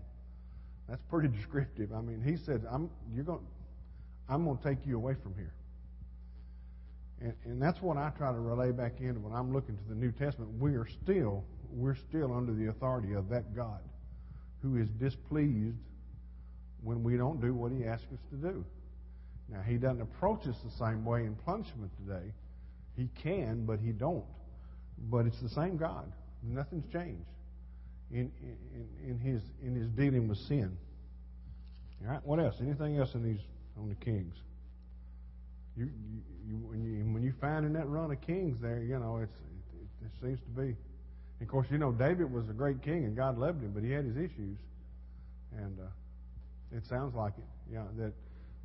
That's 0.90 1.02
pretty 1.10 1.30
descriptive. 1.30 1.94
I 1.94 2.02
mean, 2.02 2.22
he 2.22 2.38
said, 2.38 2.66
I'm, 2.70 2.90
you're 3.14 3.24
going, 3.24 3.46
I'm 4.30 4.44
going 4.46 4.58
to 4.58 4.64
take 4.64 4.86
you 4.86 4.98
away 4.98 5.16
from 5.22 5.34
here. 5.36 5.54
And, 7.22 7.34
and 7.46 7.62
that's 7.62 7.82
what 7.82 7.98
I 7.98 8.12
try 8.18 8.32
to 8.32 8.40
relay 8.40 8.72
back 8.72 9.00
in 9.00 9.24
when 9.24 9.34
I'm 9.34 9.54
looking 9.54 9.78
to 9.78 9.84
the 9.88 9.96
New 9.96 10.12
Testament. 10.12 10.52
We 10.60 10.76
are 10.76 10.86
still, 10.86 11.46
we're 11.72 11.96
still 11.96 12.34
under 12.34 12.54
the 12.54 12.68
authority 12.68 13.14
of 13.14 13.30
that 13.30 13.56
God 13.56 13.80
who 14.62 14.76
is 14.76 14.90
displeased 14.90 15.78
when 16.84 17.04
we 17.04 17.18
don't 17.18 17.40
do 17.40 17.54
what 17.54 17.72
he 17.72 17.86
asks 17.86 18.12
us 18.12 18.20
to 18.32 18.36
do. 18.36 18.66
Now, 19.50 19.62
he 19.62 19.78
doesn't 19.78 20.02
approach 20.02 20.48
us 20.48 20.56
the 20.64 20.72
same 20.72 21.06
way 21.06 21.24
in 21.24 21.36
punishment 21.36 21.92
today 22.06 22.34
he 22.96 23.10
can, 23.22 23.66
but 23.66 23.80
he 23.80 23.92
don't. 23.92 24.26
But 24.98 25.26
it's 25.26 25.42
the 25.42 25.50
same 25.50 25.78
God. 25.78 26.12
Nothing's 26.44 26.92
changed 26.92 27.28
in, 28.12 28.32
in, 28.42 29.10
in 29.10 29.20
his 29.20 29.42
in 29.64 29.76
his 29.76 29.88
dealing 29.90 30.28
with 30.28 30.38
sin. 30.38 30.78
All 32.04 32.12
right. 32.14 32.26
What 32.26 32.40
else? 32.40 32.56
Anything 32.62 32.98
else 32.98 33.14
in 33.14 33.24
these 33.24 33.40
on 33.78 33.90
the 33.90 33.96
kings? 33.96 34.36
You, 35.76 35.86
you, 35.86 36.22
you, 36.48 36.56
when 36.56 36.84
you 36.84 37.14
when 37.14 37.24
you 37.24 37.34
find 37.42 37.66
in 37.66 37.74
that 37.74 37.88
run 37.88 38.12
of 38.12 38.22
kings 38.22 38.58
there, 38.62 38.82
you 38.82 38.98
know 39.00 39.20
it's 39.22 39.36
it, 39.36 40.06
it 40.06 40.12
seems 40.22 40.40
to 40.40 40.62
be. 40.62 40.76
And 41.40 41.42
of 41.42 41.48
course, 41.50 41.68
you 41.70 41.78
know 41.78 41.92
David 41.92 42.32
was 42.32 42.48
a 42.50 42.54
great 42.54 42.82
king 42.82 43.04
and 43.04 43.16
God 43.16 43.38
loved 43.38 43.62
him, 43.62 43.72
but 43.74 43.84
he 43.84 43.92
had 43.92 44.06
his 44.06 44.16
issues, 44.16 44.58
and 45.58 45.78
uh, 45.80 46.78
it 46.78 46.86
sounds 46.88 47.14
like 47.16 47.34
it. 47.38 47.74
Yeah, 47.74 47.84
that 47.98 48.14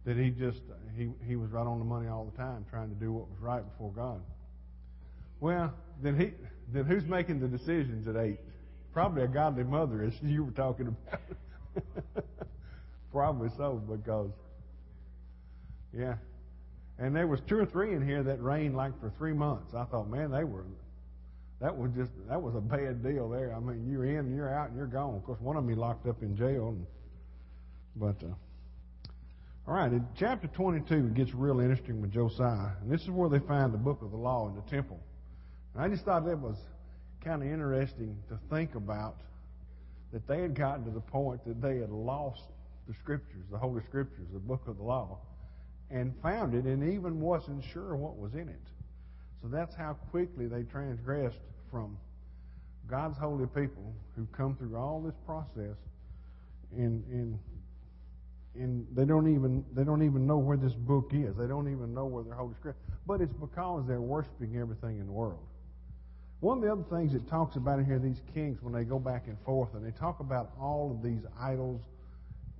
that 0.04 0.16
he 0.16 0.30
just 0.30 0.60
he 0.96 1.10
he 1.26 1.36
was 1.36 1.50
right 1.50 1.66
on 1.66 1.78
the 1.78 1.84
money 1.84 2.08
all 2.08 2.24
the 2.24 2.36
time, 2.36 2.64
trying 2.70 2.88
to 2.88 2.94
do 2.94 3.12
what 3.12 3.28
was 3.28 3.38
right 3.40 3.62
before 3.72 3.92
God. 3.92 4.20
Well, 5.40 5.72
then 6.02 6.18
he 6.18 6.32
then 6.72 6.84
who's 6.84 7.04
making 7.04 7.40
the 7.40 7.48
decisions 7.48 8.08
at 8.08 8.16
eight? 8.16 8.38
Probably 8.92 9.22
a 9.22 9.28
godly 9.28 9.64
mother, 9.64 10.02
as 10.02 10.14
you 10.22 10.44
were 10.44 10.52
talking 10.52 10.88
about. 10.88 11.20
Probably 13.12 13.48
so, 13.56 13.82
because 13.90 14.30
yeah. 15.96 16.14
And 16.98 17.16
there 17.16 17.26
was 17.26 17.40
two 17.48 17.58
or 17.58 17.66
three 17.66 17.94
in 17.94 18.06
here 18.06 18.22
that 18.22 18.42
reigned 18.42 18.76
like 18.76 18.98
for 19.00 19.10
three 19.16 19.32
months. 19.32 19.74
I 19.74 19.84
thought, 19.84 20.08
man, 20.08 20.30
they 20.30 20.44
were 20.44 20.64
that 21.60 21.76
was 21.76 21.90
just 21.92 22.10
that 22.28 22.40
was 22.40 22.54
a 22.54 22.60
bad 22.60 23.02
deal 23.02 23.28
there. 23.28 23.54
I 23.54 23.60
mean, 23.60 23.90
you're 23.90 24.06
in, 24.06 24.34
you're 24.34 24.52
out, 24.54 24.68
and 24.68 24.76
you're 24.76 24.86
gone. 24.86 25.14
Of 25.16 25.24
course, 25.24 25.40
one 25.40 25.56
of 25.56 25.68
he 25.68 25.74
locked 25.74 26.06
up 26.06 26.22
in 26.22 26.36
jail, 26.36 26.68
and, 26.68 26.86
but. 27.96 28.26
Uh, 28.26 28.32
all 29.70 29.76
right, 29.76 29.92
in 29.92 30.04
chapter 30.18 30.48
22, 30.48 30.94
it 30.94 31.14
gets 31.14 31.32
real 31.32 31.60
interesting 31.60 32.02
with 32.02 32.10
Josiah. 32.10 32.72
And 32.82 32.90
this 32.90 33.02
is 33.02 33.10
where 33.10 33.30
they 33.30 33.38
find 33.38 33.72
the 33.72 33.78
book 33.78 34.02
of 34.02 34.10
the 34.10 34.16
law 34.16 34.48
in 34.48 34.56
the 34.56 34.68
temple. 34.68 34.98
And 35.74 35.84
I 35.84 35.88
just 35.88 36.04
thought 36.04 36.26
that 36.26 36.40
was 36.40 36.56
kind 37.24 37.40
of 37.40 37.48
interesting 37.48 38.18
to 38.30 38.38
think 38.52 38.74
about 38.74 39.18
that 40.12 40.26
they 40.26 40.40
had 40.42 40.56
gotten 40.56 40.84
to 40.86 40.90
the 40.90 41.00
point 41.00 41.44
that 41.46 41.62
they 41.62 41.78
had 41.78 41.90
lost 41.90 42.42
the 42.88 42.94
scriptures, 42.94 43.44
the 43.52 43.58
Holy 43.58 43.80
Scriptures, 43.88 44.26
the 44.32 44.40
book 44.40 44.62
of 44.66 44.76
the 44.76 44.82
law, 44.82 45.18
and 45.88 46.12
found 46.20 46.52
it 46.52 46.64
and 46.64 46.92
even 46.92 47.20
wasn't 47.20 47.62
sure 47.72 47.94
what 47.94 48.16
was 48.16 48.34
in 48.34 48.48
it. 48.48 48.66
So 49.40 49.46
that's 49.46 49.76
how 49.76 49.92
quickly 50.10 50.48
they 50.48 50.64
transgressed 50.64 51.38
from 51.70 51.96
God's 52.88 53.18
holy 53.18 53.46
people 53.46 53.94
who 54.16 54.26
come 54.36 54.56
through 54.56 54.76
all 54.76 55.00
this 55.00 55.14
process 55.24 55.76
in, 56.76 57.04
in 57.12 57.38
and 58.60 58.86
they 58.94 59.04
don't 59.04 59.32
even 59.32 59.64
they 59.74 59.84
don't 59.84 60.02
even 60.02 60.26
know 60.26 60.36
where 60.36 60.56
this 60.56 60.74
book 60.74 61.10
is. 61.12 61.34
They 61.36 61.46
don't 61.46 61.72
even 61.72 61.94
know 61.94 62.04
where 62.04 62.22
their 62.22 62.34
Holy 62.34 62.54
Script. 62.54 62.78
But 63.06 63.20
it's 63.20 63.32
because 63.32 63.86
they're 63.88 64.00
worshiping 64.00 64.58
everything 64.58 64.98
in 64.98 65.06
the 65.06 65.12
world. 65.12 65.40
One 66.40 66.58
of 66.58 66.64
the 66.64 66.72
other 66.72 66.84
things 66.90 67.14
it 67.14 67.28
talks 67.28 67.56
about 67.56 67.78
in 67.78 67.84
here, 67.84 67.98
these 67.98 68.20
kings, 68.34 68.62
when 68.62 68.72
they 68.72 68.84
go 68.84 68.98
back 68.98 69.26
and 69.26 69.36
forth, 69.44 69.74
and 69.74 69.84
they 69.84 69.96
talk 69.98 70.20
about 70.20 70.52
all 70.60 70.90
of 70.90 71.02
these 71.02 71.20
idols 71.38 71.80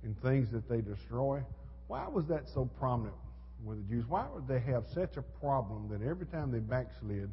and 0.03 0.19
things 0.21 0.51
that 0.51 0.67
they 0.67 0.81
destroy. 0.81 1.41
Why 1.87 2.07
was 2.07 2.25
that 2.27 2.47
so 2.47 2.69
prominent 2.79 3.15
with 3.63 3.77
the 3.77 3.95
Jews? 3.95 4.05
Why 4.07 4.25
would 4.33 4.47
they 4.47 4.59
have 4.71 4.85
such 4.93 5.17
a 5.17 5.21
problem 5.21 5.87
that 5.89 6.07
every 6.07 6.25
time 6.25 6.51
they 6.51 6.59
backslid, 6.59 7.29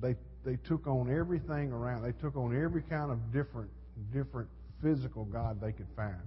they 0.00 0.14
they 0.44 0.56
took 0.56 0.86
on 0.86 1.12
everything 1.12 1.72
around. 1.72 2.02
They 2.02 2.12
took 2.12 2.36
on 2.36 2.54
every 2.54 2.82
kind 2.82 3.10
of 3.10 3.32
different 3.32 3.70
different 4.12 4.48
physical 4.82 5.24
god 5.24 5.60
they 5.60 5.72
could 5.72 5.88
find 5.96 6.20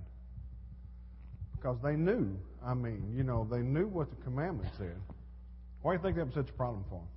because 1.59 1.77
they 1.83 1.95
knew. 1.95 2.37
I 2.65 2.73
mean, 2.73 3.13
you 3.15 3.23
know, 3.23 3.47
they 3.49 3.59
knew 3.59 3.87
what 3.87 4.09
the 4.09 4.15
commandment 4.23 4.69
said. 4.77 4.95
Why 5.81 5.93
do 5.93 5.97
you 5.97 6.03
think 6.03 6.17
that 6.17 6.25
was 6.25 6.35
such 6.35 6.49
a 6.49 6.53
problem 6.53 6.83
for 6.89 6.99
them? 6.99 7.07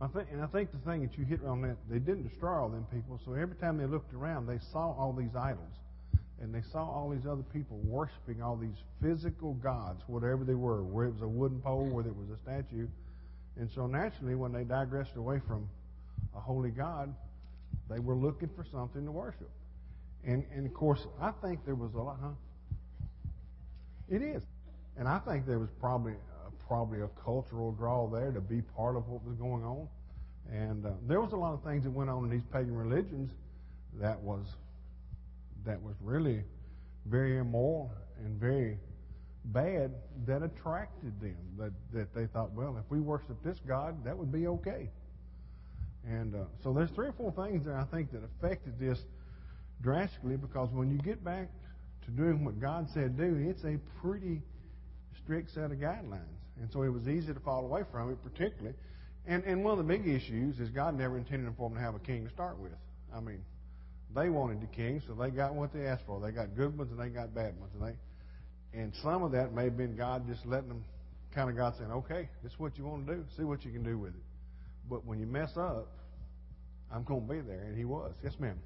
I 0.00 0.06
think, 0.06 0.28
and 0.30 0.42
I 0.42 0.46
think 0.46 0.70
the 0.70 0.78
thing 0.90 1.02
that 1.02 1.18
you 1.18 1.24
hit 1.24 1.40
on 1.44 1.62
that, 1.62 1.76
they 1.90 1.98
didn't 1.98 2.28
destroy 2.28 2.54
all 2.54 2.68
them 2.68 2.86
people. 2.92 3.20
So 3.24 3.34
every 3.34 3.56
time 3.56 3.78
they 3.78 3.86
looked 3.86 4.14
around, 4.14 4.46
they 4.46 4.60
saw 4.72 4.94
all 4.96 5.12
these 5.12 5.34
idols, 5.36 5.74
and 6.40 6.54
they 6.54 6.62
saw 6.70 6.88
all 6.88 7.10
these 7.10 7.26
other 7.26 7.42
people 7.52 7.78
worshiping 7.82 8.40
all 8.40 8.56
these 8.56 8.78
physical 9.02 9.54
gods, 9.54 10.02
whatever 10.06 10.44
they 10.44 10.54
were, 10.54 10.84
whether 10.84 11.08
it 11.08 11.14
was 11.14 11.22
a 11.22 11.28
wooden 11.28 11.60
pole, 11.60 11.88
whether 11.90 12.10
it 12.10 12.16
was 12.16 12.28
a 12.30 12.40
statue. 12.42 12.86
And 13.56 13.68
so 13.74 13.88
naturally, 13.88 14.36
when 14.36 14.52
they 14.52 14.62
digressed 14.62 15.16
away 15.16 15.40
from 15.48 15.68
a 16.36 16.40
holy 16.40 16.70
God, 16.70 17.12
they 17.90 17.98
were 17.98 18.14
looking 18.14 18.50
for 18.54 18.64
something 18.70 19.04
to 19.04 19.10
worship. 19.10 19.50
And, 20.24 20.44
and 20.54 20.64
of 20.64 20.74
course, 20.74 21.04
I 21.20 21.32
think 21.42 21.64
there 21.64 21.74
was 21.74 21.94
a 21.94 21.98
lot, 21.98 22.18
huh? 22.22 22.30
It 24.08 24.22
is. 24.22 24.42
And 24.96 25.06
I 25.06 25.18
think 25.20 25.46
there 25.46 25.58
was 25.58 25.68
probably 25.80 26.12
uh, 26.12 26.50
probably 26.66 27.00
a 27.00 27.08
cultural 27.22 27.72
draw 27.72 28.08
there 28.08 28.32
to 28.32 28.40
be 28.40 28.62
part 28.62 28.96
of 28.96 29.08
what 29.08 29.22
was 29.24 29.36
going 29.36 29.62
on. 29.64 29.88
And 30.50 30.84
uh, 30.86 30.90
there 31.06 31.20
was 31.20 31.32
a 31.32 31.36
lot 31.36 31.52
of 31.52 31.62
things 31.62 31.84
that 31.84 31.90
went 31.90 32.10
on 32.10 32.24
in 32.24 32.30
these 32.30 32.46
pagan 32.52 32.74
religions 32.74 33.30
that 34.00 34.18
was 34.20 34.46
that 35.64 35.80
was 35.82 35.94
really 36.00 36.42
very 37.06 37.38
immoral 37.38 37.92
and 38.24 38.40
very 38.40 38.78
bad 39.46 39.92
that 40.26 40.42
attracted 40.42 41.20
them. 41.20 41.36
That 41.58 41.72
that 41.92 42.14
they 42.14 42.26
thought, 42.26 42.52
well, 42.52 42.76
if 42.78 42.90
we 42.90 43.00
worship 43.00 43.36
this 43.44 43.58
God, 43.66 44.04
that 44.04 44.16
would 44.16 44.32
be 44.32 44.46
okay. 44.46 44.90
And 46.06 46.34
uh, 46.34 46.38
so 46.62 46.72
there's 46.72 46.90
three 46.90 47.08
or 47.08 47.12
four 47.12 47.32
things 47.32 47.66
that 47.66 47.74
I 47.74 47.84
think 47.84 48.10
that 48.12 48.22
affected 48.24 48.78
this 48.78 48.98
drastically 49.82 50.36
because 50.36 50.70
when 50.70 50.90
you 50.90 50.98
get 50.98 51.22
back 51.22 51.48
to 52.08 52.16
doing 52.16 52.44
what 52.44 52.60
God 52.60 52.88
said 52.94 53.16
do, 53.16 53.36
it's 53.48 53.64
a 53.64 53.78
pretty 54.00 54.42
strict 55.22 55.52
set 55.52 55.64
of 55.64 55.78
guidelines. 55.78 56.24
And 56.60 56.68
so 56.72 56.82
it 56.82 56.88
was 56.88 57.06
easy 57.06 57.32
to 57.32 57.40
fall 57.40 57.64
away 57.64 57.82
from 57.92 58.10
it, 58.10 58.18
particularly. 58.24 58.74
And, 59.26 59.44
and 59.44 59.62
one 59.62 59.78
of 59.78 59.86
the 59.86 59.92
big 59.92 60.08
issues 60.08 60.58
is 60.58 60.70
God 60.70 60.96
never 60.96 61.18
intended 61.18 61.52
for 61.56 61.68
them 61.68 61.78
to 61.78 61.84
have 61.84 61.94
a 61.94 61.98
king 61.98 62.24
to 62.24 62.30
start 62.32 62.58
with. 62.58 62.72
I 63.14 63.20
mean, 63.20 63.42
they 64.14 64.30
wanted 64.30 64.62
the 64.62 64.66
king, 64.66 65.02
so 65.06 65.14
they 65.14 65.30
got 65.30 65.54
what 65.54 65.72
they 65.72 65.86
asked 65.86 66.04
for. 66.06 66.20
They 66.20 66.32
got 66.32 66.56
good 66.56 66.76
ones 66.76 66.90
and 66.90 66.98
they 66.98 67.10
got 67.10 67.34
bad 67.34 67.58
ones. 67.60 67.72
And, 67.78 67.82
they, 67.82 68.80
and 68.80 68.92
some 69.02 69.22
of 69.22 69.32
that 69.32 69.52
may 69.52 69.64
have 69.64 69.76
been 69.76 69.96
God 69.96 70.26
just 70.26 70.46
letting 70.46 70.68
them, 70.68 70.84
kind 71.34 71.50
of 71.50 71.56
God 71.56 71.74
saying, 71.78 71.92
okay, 71.92 72.28
this 72.42 72.52
is 72.52 72.58
what 72.58 72.78
you 72.78 72.84
want 72.84 73.06
to 73.06 73.16
do. 73.16 73.24
See 73.36 73.44
what 73.44 73.64
you 73.64 73.70
can 73.70 73.82
do 73.82 73.98
with 73.98 74.14
it. 74.14 74.22
But 74.88 75.04
when 75.04 75.20
you 75.20 75.26
mess 75.26 75.50
up, 75.56 75.88
I'm 76.90 77.04
going 77.04 77.26
to 77.28 77.32
be 77.34 77.40
there. 77.40 77.64
And 77.64 77.76
he 77.76 77.84
was. 77.84 78.14
Yes, 78.24 78.32
ma'am. 78.40 78.58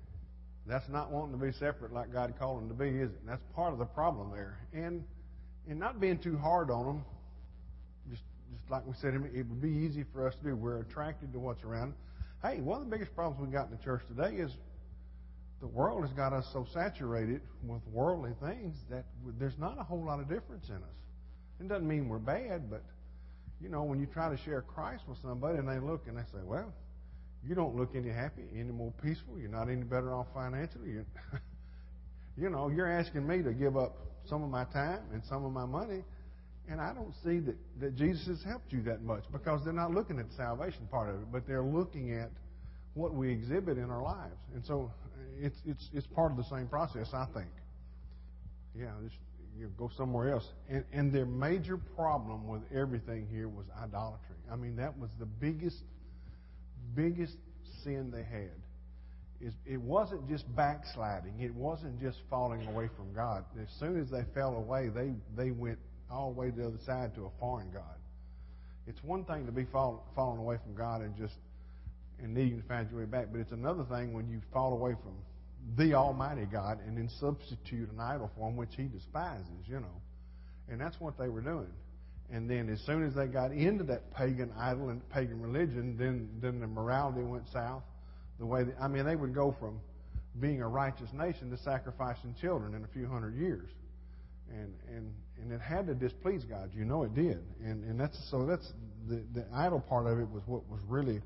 That's 0.66 0.88
not 0.88 1.10
wanting 1.10 1.38
to 1.38 1.44
be 1.44 1.52
separate 1.52 1.92
like 1.92 2.12
God 2.12 2.34
called 2.38 2.60
them 2.60 2.68
to 2.68 2.74
be, 2.74 2.88
is 2.88 3.10
it? 3.10 3.26
That's 3.26 3.42
part 3.54 3.72
of 3.72 3.78
the 3.78 3.84
problem 3.84 4.30
there. 4.30 4.58
And 4.72 5.04
and 5.68 5.78
not 5.78 6.00
being 6.00 6.18
too 6.18 6.36
hard 6.36 6.70
on 6.70 6.86
them, 6.86 7.04
just 8.10 8.22
just 8.52 8.70
like 8.70 8.86
we 8.86 8.94
said, 9.00 9.14
it 9.14 9.46
would 9.46 9.62
be 9.62 9.70
easy 9.70 10.04
for 10.12 10.26
us 10.26 10.34
to 10.36 10.50
do. 10.50 10.56
We're 10.56 10.80
attracted 10.80 11.32
to 11.32 11.38
what's 11.38 11.62
around. 11.64 11.94
Hey, 12.42 12.60
one 12.60 12.80
of 12.80 12.84
the 12.84 12.90
biggest 12.90 13.14
problems 13.14 13.44
we 13.44 13.52
got 13.52 13.70
in 13.70 13.76
the 13.76 13.82
church 13.82 14.02
today 14.08 14.36
is 14.36 14.52
the 15.60 15.68
world 15.68 16.02
has 16.02 16.12
got 16.12 16.32
us 16.32 16.48
so 16.52 16.66
saturated 16.72 17.40
with 17.64 17.80
worldly 17.92 18.32
things 18.42 18.76
that 18.90 19.04
there's 19.38 19.58
not 19.58 19.78
a 19.78 19.84
whole 19.84 20.04
lot 20.04 20.18
of 20.18 20.28
difference 20.28 20.68
in 20.68 20.76
us. 20.76 20.98
It 21.60 21.68
doesn't 21.68 21.86
mean 21.86 22.08
we're 22.08 22.18
bad, 22.18 22.68
but 22.68 22.82
you 23.60 23.68
know, 23.68 23.84
when 23.84 24.00
you 24.00 24.06
try 24.06 24.28
to 24.28 24.36
share 24.36 24.62
Christ 24.62 25.04
with 25.06 25.18
somebody 25.22 25.58
and 25.58 25.68
they 25.68 25.78
look 25.78 26.08
and 26.08 26.16
they 26.16 26.24
say, 26.32 26.42
"Well, 26.44 26.72
you 27.46 27.54
don't 27.54 27.74
look 27.74 27.90
any 27.94 28.10
happy, 28.10 28.44
any 28.54 28.70
more 28.70 28.92
peaceful. 29.02 29.38
You're 29.38 29.50
not 29.50 29.68
any 29.68 29.82
better 29.82 30.14
off 30.14 30.26
financially. 30.32 30.90
You're, 30.90 31.06
you 32.36 32.50
know, 32.50 32.68
you're 32.68 32.90
asking 32.90 33.26
me 33.26 33.42
to 33.42 33.52
give 33.52 33.76
up 33.76 33.96
some 34.28 34.42
of 34.42 34.50
my 34.50 34.64
time 34.64 35.00
and 35.12 35.22
some 35.28 35.44
of 35.44 35.52
my 35.52 35.66
money, 35.66 36.04
and 36.68 36.80
I 36.80 36.94
don't 36.94 37.12
see 37.24 37.40
that, 37.40 37.56
that 37.80 37.96
Jesus 37.96 38.26
has 38.28 38.42
helped 38.44 38.72
you 38.72 38.82
that 38.82 39.02
much 39.02 39.24
because 39.32 39.64
they're 39.64 39.72
not 39.72 39.92
looking 39.92 40.18
at 40.18 40.28
the 40.28 40.36
salvation 40.36 40.86
part 40.90 41.08
of 41.10 41.16
it, 41.16 41.32
but 41.32 41.46
they're 41.46 41.64
looking 41.64 42.14
at 42.14 42.30
what 42.94 43.14
we 43.14 43.30
exhibit 43.30 43.78
in 43.78 43.90
our 43.90 44.02
lives. 44.02 44.36
And 44.54 44.64
so 44.64 44.92
it's, 45.40 45.56
it's, 45.66 45.88
it's 45.92 46.06
part 46.08 46.30
of 46.30 46.36
the 46.36 46.44
same 46.44 46.68
process, 46.68 47.08
I 47.12 47.26
think. 47.34 47.50
Yeah, 48.78 48.90
just 49.02 49.16
you 49.58 49.64
know, 49.64 49.70
go 49.76 49.90
somewhere 49.96 50.32
else. 50.32 50.46
And, 50.68 50.84
and 50.92 51.12
their 51.12 51.26
major 51.26 51.76
problem 51.76 52.46
with 52.46 52.62
everything 52.74 53.26
here 53.30 53.48
was 53.48 53.66
idolatry. 53.82 54.36
I 54.50 54.56
mean, 54.56 54.76
that 54.76 54.96
was 54.96 55.10
the 55.18 55.26
biggest 55.26 55.82
biggest 56.94 57.36
sin 57.84 58.10
they 58.10 58.22
had 58.22 58.50
is 59.40 59.54
it 59.66 59.80
wasn't 59.80 60.28
just 60.28 60.44
backsliding. 60.54 61.40
It 61.40 61.54
wasn't 61.54 62.00
just 62.00 62.18
falling 62.30 62.66
away 62.68 62.88
from 62.96 63.12
God. 63.12 63.44
As 63.60 63.68
soon 63.80 64.00
as 64.00 64.08
they 64.10 64.22
fell 64.34 64.54
away, 64.54 64.88
they, 64.88 65.12
they 65.36 65.50
went 65.50 65.78
all 66.10 66.32
the 66.32 66.38
way 66.38 66.50
to 66.50 66.56
the 66.56 66.66
other 66.68 66.78
side 66.86 67.14
to 67.16 67.22
a 67.26 67.30
foreign 67.40 67.70
God. 67.72 67.96
It's 68.86 69.02
one 69.02 69.24
thing 69.24 69.46
to 69.46 69.52
be 69.52 69.64
fall, 69.64 70.06
falling 70.14 70.38
away 70.38 70.58
from 70.64 70.74
God 70.74 71.00
and 71.02 71.16
just 71.16 71.34
and 72.22 72.34
needing 72.34 72.62
to 72.62 72.68
find 72.68 72.88
your 72.90 73.00
way 73.00 73.06
back, 73.06 73.26
but 73.32 73.40
it's 73.40 73.52
another 73.52 73.84
thing 73.84 74.12
when 74.12 74.28
you 74.30 74.40
fall 74.52 74.72
away 74.72 74.94
from 75.02 75.16
the 75.76 75.94
Almighty 75.94 76.46
God 76.50 76.78
and 76.86 76.96
then 76.96 77.08
substitute 77.20 77.90
an 77.90 78.00
idol 78.00 78.30
for 78.36 78.48
him, 78.48 78.56
which 78.56 78.70
He 78.76 78.84
despises, 78.84 79.66
you 79.66 79.80
know. 79.80 80.00
And 80.68 80.80
that's 80.80 81.00
what 81.00 81.18
they 81.18 81.28
were 81.28 81.40
doing. 81.40 81.72
And 82.32 82.48
then 82.48 82.70
as 82.70 82.80
soon 82.80 83.06
as 83.06 83.14
they 83.14 83.26
got 83.26 83.52
into 83.52 83.84
that 83.84 84.10
pagan 84.14 84.50
idol 84.58 84.88
and 84.88 85.06
pagan 85.10 85.40
religion, 85.40 85.96
then, 85.98 86.30
then 86.40 86.60
the 86.60 86.66
morality 86.66 87.22
went 87.22 87.44
south. 87.52 87.82
The 88.38 88.46
way 88.46 88.64
that, 88.64 88.74
I 88.80 88.88
mean, 88.88 89.04
they 89.04 89.16
would 89.16 89.34
go 89.34 89.54
from 89.60 89.78
being 90.40 90.62
a 90.62 90.68
righteous 90.68 91.10
nation 91.12 91.50
to 91.50 91.58
sacrificing 91.58 92.34
children 92.40 92.74
in 92.74 92.84
a 92.84 92.88
few 92.88 93.06
hundred 93.06 93.36
years. 93.36 93.68
And, 94.50 94.72
and, 94.88 95.12
and 95.42 95.52
it 95.52 95.60
had 95.60 95.86
to 95.88 95.94
displease 95.94 96.44
God. 96.44 96.70
You 96.74 96.86
know 96.86 97.02
it 97.04 97.14
did. 97.14 97.44
And, 97.62 97.84
and 97.84 98.00
that's, 98.00 98.18
so 98.30 98.46
that's, 98.46 98.72
the, 99.08 99.22
the 99.34 99.44
idol 99.54 99.80
part 99.80 100.06
of 100.06 100.18
it 100.18 100.28
was 100.30 100.42
what 100.46 100.68
was 100.70 100.80
really 100.88 101.20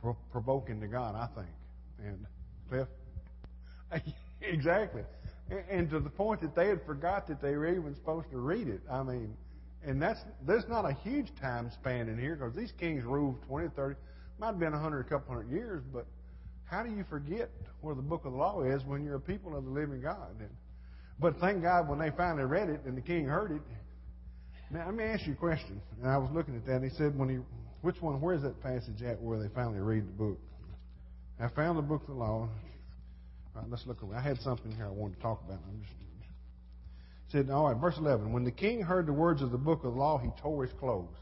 pro- 0.00 0.16
provoking 0.32 0.80
to 0.80 0.86
God, 0.86 1.14
I 1.14 1.28
think. 1.34 1.54
And, 1.98 2.26
Cliff? 2.70 2.88
exactly. 4.40 5.02
And, 5.50 5.62
and 5.70 5.90
to 5.90 6.00
the 6.00 6.10
point 6.10 6.40
that 6.40 6.54
they 6.54 6.68
had 6.68 6.80
forgot 6.86 7.26
that 7.28 7.42
they 7.42 7.54
were 7.56 7.68
even 7.68 7.94
supposed 7.94 8.30
to 8.30 8.38
read 8.38 8.68
it. 8.68 8.80
I 8.90 9.02
mean, 9.02 9.34
and 9.84 10.02
that's 10.02 10.20
there's 10.46 10.68
not 10.68 10.84
a 10.84 10.92
huge 10.92 11.28
time 11.40 11.70
span 11.72 12.08
in 12.08 12.18
here 12.18 12.36
because 12.36 12.54
these 12.54 12.72
kings 12.78 13.04
ruled 13.04 13.36
20, 13.46 13.68
30, 13.76 13.94
might 14.38 14.46
have 14.48 14.58
been 14.58 14.74
a 14.74 14.78
hundred, 14.78 15.00
a 15.00 15.08
couple 15.08 15.34
hundred 15.34 15.50
years, 15.50 15.82
but 15.92 16.06
how 16.64 16.82
do 16.82 16.90
you 16.90 17.04
forget 17.08 17.50
where 17.80 17.94
the 17.94 18.02
book 18.02 18.24
of 18.24 18.32
the 18.32 18.38
law 18.38 18.62
is 18.62 18.84
when 18.84 19.04
you're 19.04 19.16
a 19.16 19.20
people 19.20 19.56
of 19.56 19.64
the 19.64 19.70
living 19.70 20.00
God? 20.00 20.36
And, 20.40 20.50
but 21.18 21.38
thank 21.40 21.62
God 21.62 21.88
when 21.88 21.98
they 21.98 22.10
finally 22.16 22.44
read 22.44 22.68
it 22.68 22.82
and 22.84 22.96
the 22.96 23.00
king 23.00 23.24
heard 23.24 23.52
it. 23.52 23.62
Now 24.70 24.86
let 24.86 24.94
me 24.94 25.04
ask 25.04 25.26
you 25.26 25.32
a 25.32 25.36
question. 25.36 25.80
And 26.02 26.10
I 26.10 26.18
was 26.18 26.30
looking 26.32 26.54
at 26.56 26.66
that. 26.66 26.76
And 26.76 26.84
he 26.84 26.96
said, 26.96 27.18
"When 27.18 27.28
he, 27.28 27.36
which 27.80 28.00
one? 28.02 28.20
Where 28.20 28.34
is 28.34 28.42
that 28.42 28.60
passage 28.62 29.02
at 29.02 29.20
where 29.20 29.38
they 29.38 29.48
finally 29.54 29.80
read 29.80 30.06
the 30.06 30.12
book?" 30.12 30.38
I 31.40 31.48
found 31.48 31.78
the 31.78 31.82
book 31.82 32.02
of 32.02 32.08
the 32.08 32.14
law. 32.14 32.48
Let's 33.68 33.86
look. 33.86 33.98
I 34.14 34.20
had 34.20 34.38
something 34.40 34.70
here 34.72 34.86
I 34.86 34.90
wanted 34.90 35.16
to 35.16 35.22
talk 35.22 35.42
about. 35.44 35.58
I'm 35.68 35.80
just 35.82 35.97
said, 37.28 37.50
all 37.50 37.68
right, 37.68 37.76
verse 37.76 37.98
11. 37.98 38.32
When 38.32 38.44
the 38.44 38.50
king 38.50 38.80
heard 38.80 39.06
the 39.06 39.12
words 39.12 39.42
of 39.42 39.50
the 39.50 39.58
book 39.58 39.84
of 39.84 39.92
the 39.92 39.98
law, 39.98 40.18
he 40.18 40.30
tore 40.40 40.64
his 40.64 40.72
clothes. 40.72 41.16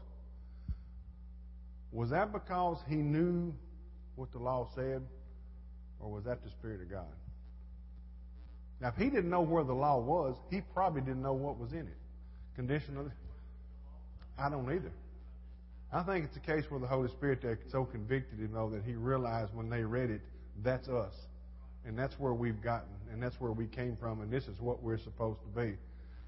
Was 1.91 2.09
that 2.11 2.31
because 2.31 2.77
he 2.87 2.95
knew 2.95 3.53
what 4.15 4.31
the 4.31 4.39
law 4.39 4.69
said, 4.75 5.01
or 5.99 6.09
was 6.09 6.23
that 6.25 6.43
the 6.43 6.49
Spirit 6.49 6.81
of 6.81 6.89
God? 6.89 7.05
Now, 8.79 8.89
if 8.89 8.95
he 8.95 9.09
didn't 9.09 9.29
know 9.29 9.41
where 9.41 9.63
the 9.63 9.73
law 9.73 9.99
was, 9.99 10.37
he 10.49 10.61
probably 10.61 11.01
didn't 11.01 11.21
know 11.21 11.33
what 11.33 11.57
was 11.57 11.73
in 11.73 11.87
it. 11.87 11.97
Conditionally? 12.55 13.11
I 14.37 14.49
don't 14.49 14.71
either. 14.71 14.91
I 15.91 16.03
think 16.03 16.25
it's 16.25 16.37
a 16.37 16.41
case 16.41 16.69
where 16.69 16.79
the 16.79 16.87
Holy 16.87 17.09
Spirit 17.09 17.41
there 17.41 17.57
so 17.69 17.85
convicted 17.85 18.39
him, 18.39 18.51
though, 18.53 18.69
that 18.69 18.83
he 18.83 18.93
realized 18.93 19.53
when 19.53 19.69
they 19.69 19.83
read 19.83 20.09
it, 20.09 20.21
that's 20.63 20.87
us. 20.89 21.15
And 21.85 21.97
that's 21.97 22.19
where 22.19 22.33
we've 22.33 22.61
gotten, 22.61 22.89
and 23.11 23.23
that's 23.23 23.39
where 23.39 23.53
we 23.53 23.65
came 23.65 23.95
from, 23.95 24.21
and 24.21 24.31
this 24.31 24.47
is 24.47 24.59
what 24.59 24.83
we're 24.83 24.97
supposed 24.97 25.39
to 25.41 25.47
be. 25.47 25.77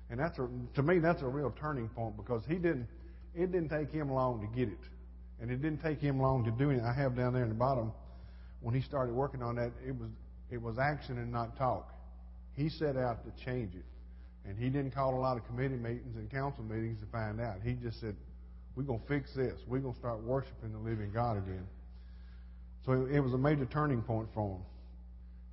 And 0.10 0.20
that's 0.20 0.40
a, 0.40 0.48
to 0.76 0.84
me, 0.84 1.00
that's 1.00 1.22
a 1.22 1.28
real 1.28 1.54
turning 1.60 1.88
point 1.90 2.18
because 2.18 2.44
he 2.48 2.56
didn't, 2.56 2.88
it 3.36 3.52
didn't 3.52 3.70
take 3.70 3.92
him 3.92 4.12
long 4.12 4.42
to 4.42 4.58
get 4.58 4.70
it. 4.70 4.80
And 5.40 5.52
it 5.52 5.62
didn't 5.62 5.82
take 5.82 6.00
him 6.02 6.20
long 6.20 6.44
to 6.46 6.52
do 6.52 6.72
it. 6.72 6.82
I 6.82 6.94
have 6.94 7.16
down 7.16 7.34
there 7.34 7.44
in 7.44 7.50
the 7.50 7.56
bottom, 7.56 7.92
when 8.62 8.76
he 8.76 8.82
started 8.82 9.14
working 9.14 9.42
on 9.42 9.56
that, 9.56 9.72
it 9.88 9.98
was, 9.98 10.10
it 10.50 10.62
was 10.62 10.78
action 10.78 11.18
and 11.18 11.32
not 11.32 11.58
talk. 11.58 11.94
He 12.56 12.70
set 12.70 12.98
out 12.98 13.24
to 13.24 13.46
change 13.46 13.76
it. 13.76 13.86
And 14.46 14.58
he 14.58 14.70
didn't 14.70 14.92
call 14.92 15.16
a 15.16 15.22
lot 15.22 15.38
of 15.38 15.46
committee 15.46 15.76
meetings 15.76 16.16
and 16.16 16.30
council 16.30 16.64
meetings 16.64 17.00
to 17.02 17.06
find 17.08 17.40
out. 17.40 17.58
He 17.64 17.74
just 17.74 18.02
said, 18.02 18.16
we're 18.76 18.84
going 18.84 19.00
to 19.00 19.08
fix 19.08 19.34
this. 19.34 19.60
We're 19.68 19.80
going 19.80 19.94
to 19.94 20.00
start 20.00 20.22
worshiping 20.24 20.72
the 20.72 20.80
living 20.80 21.12
God 21.14 21.38
again. 21.38 21.68
So 22.86 23.08
it 23.12 23.20
was 23.20 23.34
a 23.34 23.38
major 23.38 23.66
turning 23.66 24.02
point 24.02 24.30
for 24.34 24.56
him. 24.56 24.64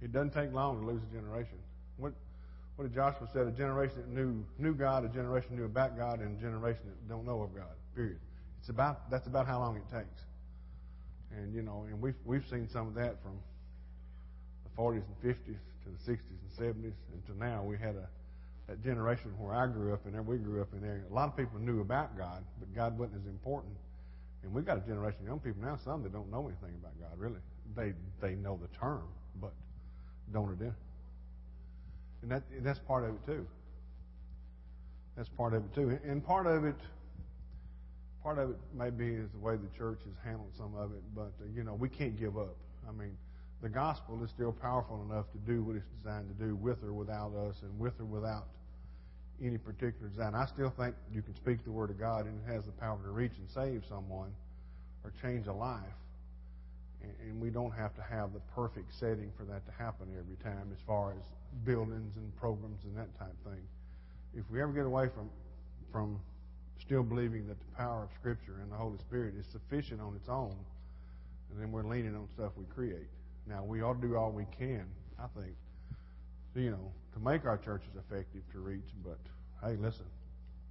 It 0.00 0.12
doesn't 0.12 0.32
take 0.32 0.52
long 0.52 0.80
to 0.80 0.86
lose 0.86 1.02
a 1.02 1.14
generation. 1.14 1.58
What, 2.76 2.84
did 2.84 2.94
Joshua 2.94 3.26
said? 3.32 3.46
A 3.46 3.50
generation 3.50 3.96
that 3.96 4.08
knew 4.08 4.44
knew 4.58 4.74
God, 4.74 5.04
a 5.04 5.08
generation 5.08 5.56
knew 5.56 5.64
about 5.64 5.96
God, 5.96 6.20
and 6.20 6.38
a 6.38 6.40
generation 6.40 6.82
that 6.84 7.08
don't 7.08 7.24
know 7.24 7.42
of 7.42 7.54
God. 7.54 7.72
Period. 7.94 8.18
It's 8.60 8.68
about 8.68 9.10
that's 9.10 9.26
about 9.26 9.46
how 9.46 9.58
long 9.58 9.76
it 9.76 9.84
takes. 9.90 10.20
And 11.36 11.54
you 11.54 11.62
know, 11.62 11.86
and 11.88 12.00
we've 12.00 12.14
we've 12.24 12.44
seen 12.50 12.68
some 12.68 12.86
of 12.86 12.94
that 12.94 13.22
from 13.22 13.38
the 14.64 14.70
40s 14.82 15.02
and 15.06 15.34
50s 15.34 15.56
to 15.84 15.88
the 15.88 16.12
60s 16.12 16.18
and 16.58 16.76
70s, 16.76 16.92
and 17.12 17.26
to 17.26 17.38
now. 17.38 17.62
We 17.62 17.78
had 17.78 17.96
a 17.96 18.08
that 18.68 18.82
generation 18.82 19.30
where 19.38 19.54
I 19.54 19.66
grew 19.66 19.94
up 19.94 20.04
and 20.04 20.14
there 20.14 20.22
we 20.22 20.38
grew 20.38 20.60
up 20.60 20.72
in 20.72 20.80
there. 20.80 21.04
A 21.08 21.14
lot 21.14 21.28
of 21.28 21.36
people 21.36 21.58
knew 21.60 21.80
about 21.80 22.18
God, 22.18 22.44
but 22.58 22.74
God 22.74 22.98
wasn't 22.98 23.22
as 23.22 23.26
important. 23.26 23.74
And 24.42 24.52
we 24.52 24.62
got 24.62 24.76
a 24.76 24.80
generation 24.80 25.20
of 25.20 25.26
young 25.26 25.40
people 25.40 25.62
now, 25.62 25.78
some 25.82 26.02
that 26.02 26.12
don't 26.12 26.30
know 26.30 26.48
anything 26.48 26.76
about 26.78 26.92
God. 27.00 27.18
Really, 27.18 27.40
they 27.74 27.94
they 28.20 28.34
know 28.34 28.58
the 28.60 28.68
term, 28.76 29.08
but 29.40 29.52
don't 30.32 30.50
identify. 30.50 30.85
And 32.26 32.32
that 32.32 32.42
that's 32.64 32.80
part 32.80 33.04
of 33.04 33.10
it 33.10 33.24
too. 33.24 33.46
That's 35.16 35.28
part 35.28 35.54
of 35.54 35.64
it 35.64 35.74
too. 35.76 35.96
And 36.04 36.24
part 36.24 36.48
of 36.48 36.64
it 36.64 36.74
part 38.20 38.38
of 38.38 38.50
it 38.50 38.56
maybe 38.76 39.14
is 39.14 39.30
the 39.30 39.38
way 39.38 39.54
the 39.54 39.78
church 39.78 40.00
has 40.04 40.14
handled 40.24 40.50
some 40.58 40.74
of 40.74 40.90
it, 40.90 41.02
but 41.14 41.30
uh, 41.40 41.46
you 41.54 41.62
know, 41.62 41.74
we 41.74 41.88
can't 41.88 42.18
give 42.18 42.36
up. 42.36 42.56
I 42.88 42.90
mean, 42.90 43.16
the 43.62 43.68
gospel 43.68 44.20
is 44.24 44.30
still 44.30 44.50
powerful 44.50 45.06
enough 45.08 45.26
to 45.30 45.38
do 45.38 45.62
what 45.62 45.76
it's 45.76 45.86
designed 46.02 46.36
to 46.36 46.44
do 46.44 46.56
with 46.56 46.82
or 46.82 46.92
without 46.92 47.32
us 47.36 47.54
and 47.62 47.78
with 47.78 47.92
or 48.00 48.04
without 48.04 48.48
any 49.40 49.58
particular 49.58 50.08
design. 50.08 50.34
I 50.34 50.46
still 50.46 50.70
think 50.70 50.96
you 51.14 51.22
can 51.22 51.36
speak 51.36 51.62
the 51.62 51.70
word 51.70 51.90
of 51.90 52.00
God 52.00 52.26
and 52.26 52.40
it 52.44 52.52
has 52.52 52.64
the 52.64 52.72
power 52.72 52.98
to 53.04 53.10
reach 53.10 53.38
and 53.38 53.48
save 53.48 53.84
someone 53.88 54.32
or 55.04 55.12
change 55.22 55.46
a 55.46 55.52
life. 55.52 55.84
And 57.20 57.40
we 57.40 57.50
don't 57.50 57.72
have 57.72 57.94
to 57.96 58.02
have 58.02 58.32
the 58.32 58.40
perfect 58.54 58.92
setting 58.98 59.32
for 59.36 59.44
that 59.44 59.66
to 59.66 59.72
happen 59.72 60.08
every 60.18 60.36
time 60.36 60.70
as 60.72 60.78
far 60.86 61.12
as 61.12 61.24
buildings 61.64 62.16
and 62.16 62.34
programs 62.36 62.84
and 62.84 62.96
that 62.96 63.16
type 63.18 63.34
thing. 63.44 63.62
If 64.34 64.44
we 64.50 64.62
ever 64.62 64.72
get 64.72 64.86
away 64.86 65.08
from 65.14 65.30
from 65.92 66.20
still 66.80 67.02
believing 67.02 67.46
that 67.48 67.58
the 67.58 67.76
power 67.76 68.04
of 68.04 68.10
Scripture 68.20 68.60
and 68.62 68.70
the 68.70 68.76
Holy 68.76 68.98
Spirit 68.98 69.34
is 69.38 69.46
sufficient 69.50 70.00
on 70.00 70.14
its 70.14 70.28
own, 70.28 70.54
and 71.50 71.60
then 71.60 71.72
we're 71.72 71.86
leaning 71.86 72.14
on 72.14 72.28
stuff 72.34 72.52
we 72.56 72.64
create. 72.66 73.08
Now 73.46 73.64
we 73.64 73.82
ought 73.82 74.00
to 74.00 74.06
do 74.06 74.16
all 74.16 74.30
we 74.30 74.44
can, 74.58 74.84
I 75.18 75.26
think, 75.38 75.54
you 76.54 76.70
know, 76.70 76.92
to 77.14 77.20
make 77.20 77.44
our 77.44 77.56
churches 77.58 77.90
effective 77.96 78.42
to 78.52 78.58
reach. 78.58 78.88
But 79.04 79.18
hey, 79.64 79.76
listen, 79.76 80.06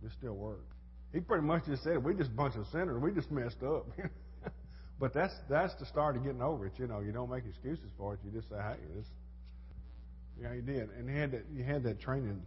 this 0.03 0.11
still 0.13 0.35
works. 0.35 0.75
He 1.13 1.19
pretty 1.19 1.45
much 1.45 1.65
just 1.65 1.83
said 1.83 2.03
we 2.03 2.13
just 2.13 2.31
a 2.31 2.33
bunch 2.33 2.55
of 2.55 2.67
sinners. 2.67 3.01
We 3.01 3.11
just 3.11 3.31
messed 3.31 3.63
up. 3.63 3.87
but 4.99 5.13
that's 5.13 5.33
that's 5.49 5.73
the 5.75 5.85
start 5.85 6.15
of 6.15 6.23
getting 6.23 6.41
over 6.41 6.65
it. 6.65 6.73
You 6.77 6.87
know, 6.87 7.01
you 7.01 7.11
don't 7.11 7.29
make 7.29 7.43
excuses 7.45 7.89
for 7.97 8.13
it. 8.13 8.19
You 8.25 8.31
just 8.31 8.49
say, 8.49 8.55
hey, 8.55 8.77
this. 8.95 9.05
Yeah, 10.41 10.53
he 10.53 10.61
did, 10.61 10.89
and 10.97 11.09
he 11.09 11.15
had 11.15 11.31
that. 11.31 11.45
He 11.55 11.63
had 11.63 11.83
that 11.83 11.99
training 11.99 12.41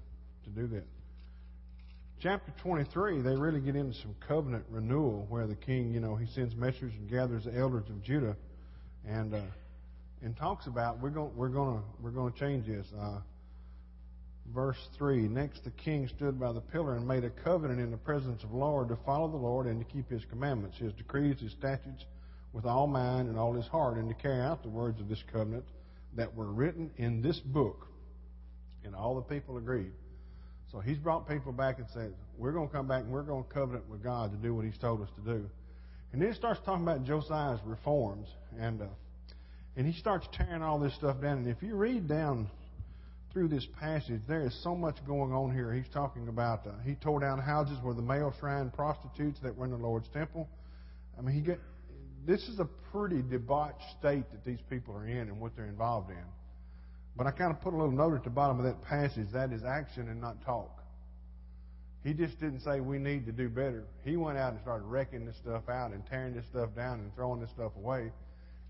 to 0.44 0.50
do 0.50 0.66
that. 0.68 0.84
Chapter 2.20 2.52
23, 2.62 3.22
they 3.22 3.36
really 3.36 3.60
get 3.60 3.76
into 3.76 3.96
some 4.00 4.14
covenant 4.26 4.64
renewal, 4.68 5.24
where 5.28 5.46
the 5.46 5.54
king, 5.54 5.92
you 5.92 6.00
know, 6.00 6.16
he 6.16 6.26
sends 6.26 6.54
messengers 6.56 6.92
and 6.98 7.08
gathers 7.08 7.44
the 7.44 7.56
elders 7.56 7.88
of 7.88 8.02
Judah, 8.02 8.36
and 9.06 9.34
uh, 9.34 9.40
and 10.22 10.36
talks 10.36 10.66
about 10.66 11.00
we're 11.00 11.10
going 11.10 11.34
we're 11.36 11.48
going 11.48 11.78
to 11.78 11.84
we're 12.02 12.10
going 12.10 12.32
to 12.32 12.38
change 12.38 12.66
this. 12.66 12.86
Uh, 12.98 13.20
verse 14.54 14.88
three. 14.96 15.28
Next, 15.28 15.64
the 15.64 15.70
king 15.70 16.08
stood 16.08 16.40
by 16.40 16.52
the 16.52 16.60
pillar 16.60 16.96
and 16.96 17.06
made 17.06 17.24
a 17.24 17.30
covenant 17.30 17.80
in 17.80 17.90
the 17.90 17.96
presence 17.96 18.42
of 18.42 18.50
the 18.50 18.56
Lord 18.56 18.88
to 18.88 18.96
follow 19.04 19.28
the 19.28 19.36
Lord 19.36 19.66
and 19.66 19.78
to 19.78 19.92
keep 19.92 20.10
His 20.10 20.24
commandments, 20.24 20.78
His 20.78 20.92
decrees, 20.94 21.40
His 21.40 21.52
statutes, 21.52 22.04
with 22.52 22.64
all 22.64 22.86
mind 22.86 23.28
and 23.28 23.38
all 23.38 23.52
his 23.52 23.66
heart, 23.66 23.96
and 23.96 24.08
to 24.08 24.14
carry 24.14 24.40
out 24.40 24.62
the 24.62 24.68
words 24.68 25.00
of 25.00 25.08
this 25.08 25.22
covenant 25.32 25.64
that 26.16 26.34
were 26.34 26.50
written 26.50 26.90
in 26.96 27.22
this 27.22 27.38
book. 27.38 27.86
And 28.84 28.94
all 28.94 29.16
the 29.16 29.22
people 29.22 29.58
agreed. 29.58 29.92
So 30.72 30.80
he's 30.80 30.98
brought 30.98 31.28
people 31.28 31.52
back 31.52 31.78
and 31.78 31.86
said, 31.92 32.14
We're 32.36 32.52
going 32.52 32.68
to 32.68 32.74
come 32.74 32.86
back 32.86 33.02
and 33.02 33.12
we're 33.12 33.22
going 33.22 33.44
to 33.44 33.50
covenant 33.50 33.88
with 33.88 34.02
God 34.02 34.30
to 34.32 34.36
do 34.36 34.54
what 34.54 34.64
he's 34.64 34.78
told 34.78 35.02
us 35.02 35.08
to 35.16 35.20
do. 35.22 35.48
And 36.12 36.22
then 36.22 36.30
he 36.30 36.34
starts 36.34 36.60
talking 36.64 36.82
about 36.82 37.04
Josiah's 37.04 37.60
reforms. 37.64 38.28
And, 38.58 38.82
uh, 38.82 38.86
and 39.76 39.86
he 39.86 39.98
starts 39.98 40.26
tearing 40.32 40.62
all 40.62 40.78
this 40.78 40.94
stuff 40.94 41.20
down. 41.20 41.38
And 41.38 41.48
if 41.48 41.62
you 41.62 41.74
read 41.74 42.08
down 42.08 42.48
through 43.32 43.48
this 43.48 43.66
passage, 43.78 44.20
there 44.26 44.46
is 44.46 44.58
so 44.62 44.74
much 44.74 44.96
going 45.06 45.32
on 45.32 45.52
here. 45.52 45.72
He's 45.72 45.88
talking 45.92 46.28
about, 46.28 46.66
uh, 46.66 46.72
he 46.84 46.94
tore 46.94 47.20
down 47.20 47.38
houses 47.38 47.78
where 47.82 47.94
the 47.94 48.02
male 48.02 48.34
shrine 48.40 48.70
prostitutes 48.70 49.38
that 49.40 49.56
were 49.56 49.66
in 49.66 49.70
the 49.70 49.76
Lord's 49.76 50.08
temple. 50.08 50.48
I 51.18 51.22
mean, 51.22 51.34
he 51.34 51.40
get, 51.40 51.60
this 52.28 52.42
is 52.42 52.60
a 52.60 52.66
pretty 52.92 53.22
debauched 53.22 53.82
state 53.98 54.30
that 54.32 54.44
these 54.44 54.60
people 54.68 54.94
are 54.94 55.06
in 55.06 55.16
and 55.16 55.40
what 55.40 55.56
they're 55.56 55.64
involved 55.64 56.10
in. 56.10 56.24
But 57.16 57.26
I 57.26 57.30
kind 57.30 57.50
of 57.50 57.60
put 57.62 57.72
a 57.72 57.76
little 57.76 57.90
note 57.90 58.14
at 58.14 58.22
the 58.22 58.30
bottom 58.30 58.58
of 58.58 58.66
that 58.66 58.82
passage 58.82 59.28
that 59.32 59.50
is 59.50 59.64
action 59.64 60.08
and 60.08 60.20
not 60.20 60.44
talk. 60.44 60.82
He 62.04 62.12
just 62.12 62.38
didn't 62.38 62.60
say 62.60 62.80
we 62.80 62.98
need 62.98 63.24
to 63.26 63.32
do 63.32 63.48
better. 63.48 63.84
He 64.04 64.18
went 64.18 64.36
out 64.36 64.52
and 64.52 64.60
started 64.60 64.84
wrecking 64.84 65.24
this 65.24 65.36
stuff 65.36 65.70
out 65.70 65.92
and 65.92 66.06
tearing 66.06 66.34
this 66.34 66.44
stuff 66.50 66.68
down 66.76 67.00
and 67.00 67.14
throwing 67.14 67.40
this 67.40 67.50
stuff 67.50 67.72
away 67.76 68.12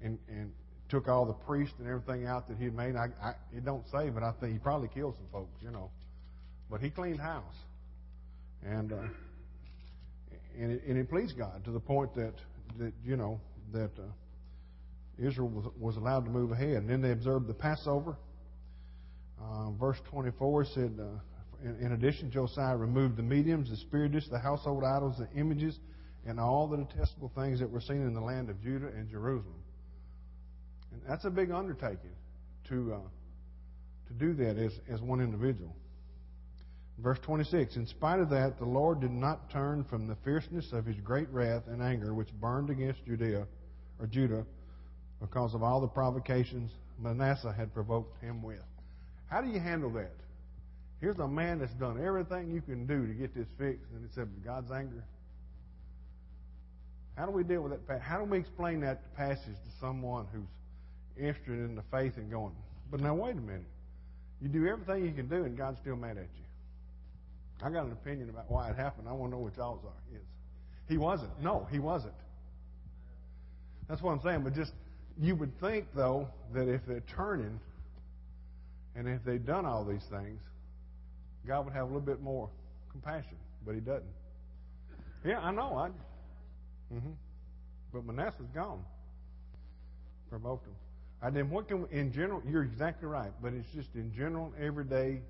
and, 0.02 0.18
and 0.28 0.52
took 0.88 1.08
all 1.08 1.26
the 1.26 1.32
priests 1.32 1.74
and 1.80 1.88
everything 1.88 2.26
out 2.26 2.48
that 2.48 2.58
he 2.58 2.66
had 2.66 2.74
made. 2.74 2.94
I, 2.94 3.08
I, 3.20 3.30
it 3.54 3.64
don't 3.64 3.84
say, 3.90 4.08
but 4.08 4.22
I 4.22 4.32
think 4.40 4.52
he 4.52 4.58
probably 4.60 4.88
killed 4.88 5.16
some 5.16 5.26
folks, 5.32 5.60
you 5.62 5.72
know. 5.72 5.90
But 6.70 6.80
he 6.80 6.90
cleaned 6.90 7.20
house. 7.20 7.42
And, 8.64 8.92
uh, 8.92 8.96
and, 10.58 10.72
it, 10.72 10.82
and 10.86 10.96
it 10.96 11.10
pleased 11.10 11.36
God 11.36 11.64
to 11.64 11.72
the 11.72 11.80
point 11.80 12.14
that, 12.14 12.34
that 12.78 12.92
you 13.04 13.16
know, 13.16 13.40
that 13.72 13.90
uh, 13.98 14.02
Israel 15.18 15.48
was, 15.48 15.66
was 15.78 15.96
allowed 15.96 16.24
to 16.24 16.30
move 16.30 16.52
ahead. 16.52 16.76
And 16.76 16.88
then 16.88 17.00
they 17.00 17.10
observed 17.10 17.46
the 17.46 17.54
Passover. 17.54 18.16
Uh, 19.40 19.70
verse 19.72 19.98
24 20.10 20.64
said, 20.64 20.98
uh, 21.00 21.04
in, 21.64 21.76
in, 21.80 21.92
addition, 21.92 22.30
Josiah 22.30 22.76
removed 22.76 23.16
the 23.16 23.22
mediums, 23.22 23.70
the 23.70 23.76
spiritists, 23.76 24.30
the 24.30 24.38
household 24.38 24.84
idols, 24.84 25.16
the 25.18 25.28
images, 25.38 25.78
and 26.26 26.38
all 26.38 26.66
the 26.66 26.78
detestable 26.78 27.32
things 27.34 27.60
that 27.60 27.70
were 27.70 27.80
seen 27.80 28.02
in 28.02 28.14
the 28.14 28.20
land 28.20 28.50
of 28.50 28.60
Judah 28.62 28.88
and 28.88 29.08
Jerusalem. 29.08 29.62
And 30.92 31.02
that's 31.08 31.24
a 31.24 31.30
big 31.30 31.50
undertaking 31.50 32.14
to, 32.68 32.94
uh, 32.94 33.08
to 34.08 34.14
do 34.14 34.34
that 34.34 34.56
as, 34.56 34.72
as 34.92 35.00
one 35.00 35.20
individual. 35.20 35.74
Verse 37.02 37.18
26 37.20 37.76
In 37.76 37.86
spite 37.86 38.20
of 38.20 38.30
that, 38.30 38.58
the 38.58 38.64
Lord 38.64 39.00
did 39.00 39.12
not 39.12 39.50
turn 39.50 39.84
from 39.84 40.06
the 40.06 40.16
fierceness 40.24 40.72
of 40.72 40.84
his 40.84 40.96
great 40.96 41.28
wrath 41.30 41.62
and 41.68 41.82
anger 41.82 42.12
which 42.12 42.32
burned 42.40 42.70
against 42.70 43.04
Judea 43.06 43.46
or 44.00 44.06
Judah 44.06 44.44
because 45.20 45.54
of 45.54 45.62
all 45.62 45.80
the 45.80 45.88
provocations 45.88 46.70
Manasseh 47.00 47.52
had 47.52 47.72
provoked 47.72 48.20
him 48.22 48.42
with. 48.42 48.62
How 49.28 49.40
do 49.40 49.48
you 49.48 49.60
handle 49.60 49.90
that? 49.90 50.14
Here's 51.00 51.18
a 51.18 51.28
man 51.28 51.60
that's 51.60 51.72
done 51.74 52.04
everything 52.04 52.50
you 52.50 52.60
can 52.60 52.86
do 52.86 53.06
to 53.06 53.12
get 53.12 53.34
this 53.34 53.46
fixed, 53.56 53.86
and 53.94 54.04
it 54.04 54.10
said 54.14 54.28
God's 54.44 54.72
anger. 54.72 55.04
How 57.16 57.26
do 57.26 57.32
we 57.32 57.44
deal 57.44 57.62
with 57.62 57.86
that? 57.86 58.00
How 58.00 58.18
do 58.18 58.24
we 58.24 58.38
explain 58.38 58.80
that 58.80 59.14
passage 59.16 59.44
to 59.44 59.80
someone 59.80 60.26
who's 60.32 60.46
interested 61.16 61.58
in 61.58 61.76
the 61.76 61.82
faith 61.90 62.16
and 62.16 62.30
going, 62.30 62.54
but 62.90 63.00
now 63.00 63.14
wait 63.14 63.36
a 63.36 63.40
minute. 63.40 63.66
You 64.40 64.48
do 64.48 64.66
everything 64.66 65.04
you 65.04 65.12
can 65.12 65.28
do, 65.28 65.44
and 65.44 65.56
God's 65.56 65.78
still 65.80 65.96
mad 65.96 66.16
at 66.16 66.28
you. 66.36 66.47
I 67.62 67.70
got 67.70 67.86
an 67.86 67.92
opinion 67.92 68.30
about 68.30 68.50
why 68.50 68.70
it 68.70 68.76
happened. 68.76 69.08
I 69.08 69.12
want 69.12 69.32
to 69.32 69.36
know 69.36 69.42
what 69.42 69.56
y'all's 69.56 69.84
are. 69.84 70.16
Is 70.16 70.22
he 70.88 70.96
wasn't? 70.96 71.30
No, 71.42 71.66
he 71.70 71.78
wasn't. 71.78 72.14
That's 73.88 74.00
what 74.00 74.12
I'm 74.12 74.20
saying. 74.20 74.42
But 74.42 74.54
just 74.54 74.72
you 75.20 75.34
would 75.36 75.58
think 75.60 75.86
though 75.94 76.28
that 76.54 76.68
if 76.68 76.80
they're 76.86 77.04
turning 77.14 77.58
and 78.94 79.08
if 79.08 79.24
they've 79.24 79.44
done 79.44 79.66
all 79.66 79.84
these 79.84 80.04
things, 80.10 80.40
God 81.46 81.64
would 81.64 81.74
have 81.74 81.84
a 81.84 81.86
little 81.86 82.00
bit 82.00 82.20
more 82.20 82.48
compassion, 82.90 83.36
but 83.66 83.74
He 83.74 83.80
doesn't. 83.80 84.04
Yeah, 85.24 85.40
I 85.40 85.50
know. 85.50 85.76
I. 85.76 85.88
Mm-hmm. 86.94 87.10
But 87.92 88.04
Manasseh's 88.04 88.50
gone. 88.54 88.84
Provoked 90.30 90.66
him. 90.66 90.74
I 91.20 91.30
then 91.30 91.50
what 91.50 91.68
can 91.68 91.82
we? 91.82 91.88
in 91.90 92.12
general? 92.12 92.42
You're 92.46 92.62
exactly 92.62 93.08
right, 93.08 93.32
but 93.42 93.52
it's 93.52 93.68
just 93.74 93.94
in 93.94 94.12
general, 94.14 94.52
everyday, 94.60 95.20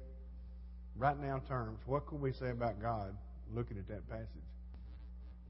right 0.98 1.18
now 1.18 1.40
terms. 1.48 1.78
What 1.86 2.06
could 2.06 2.20
we 2.20 2.32
say 2.32 2.50
about 2.50 2.80
God 2.80 3.16
looking 3.54 3.78
at 3.78 3.88
that 3.88 4.08
passage? 4.08 4.26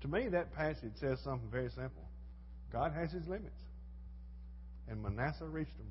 To 0.02 0.08
me, 0.08 0.28
that 0.28 0.54
passage 0.54 0.92
says 1.00 1.18
something 1.20 1.48
very 1.50 1.70
simple. 1.70 2.04
God 2.72 2.92
has 2.92 3.10
His 3.10 3.26
limits, 3.26 3.60
and 4.88 5.02
Manasseh 5.02 5.46
reached 5.46 5.76
them. 5.76 5.90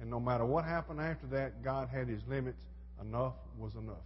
And 0.00 0.08
no 0.08 0.18
matter 0.18 0.46
what 0.46 0.64
happened 0.64 1.00
after 1.00 1.26
that, 1.28 1.62
God 1.62 1.88
had 1.92 2.08
His 2.08 2.22
limits. 2.26 2.62
Enough 3.00 3.34
was 3.58 3.74
enough. 3.74 3.96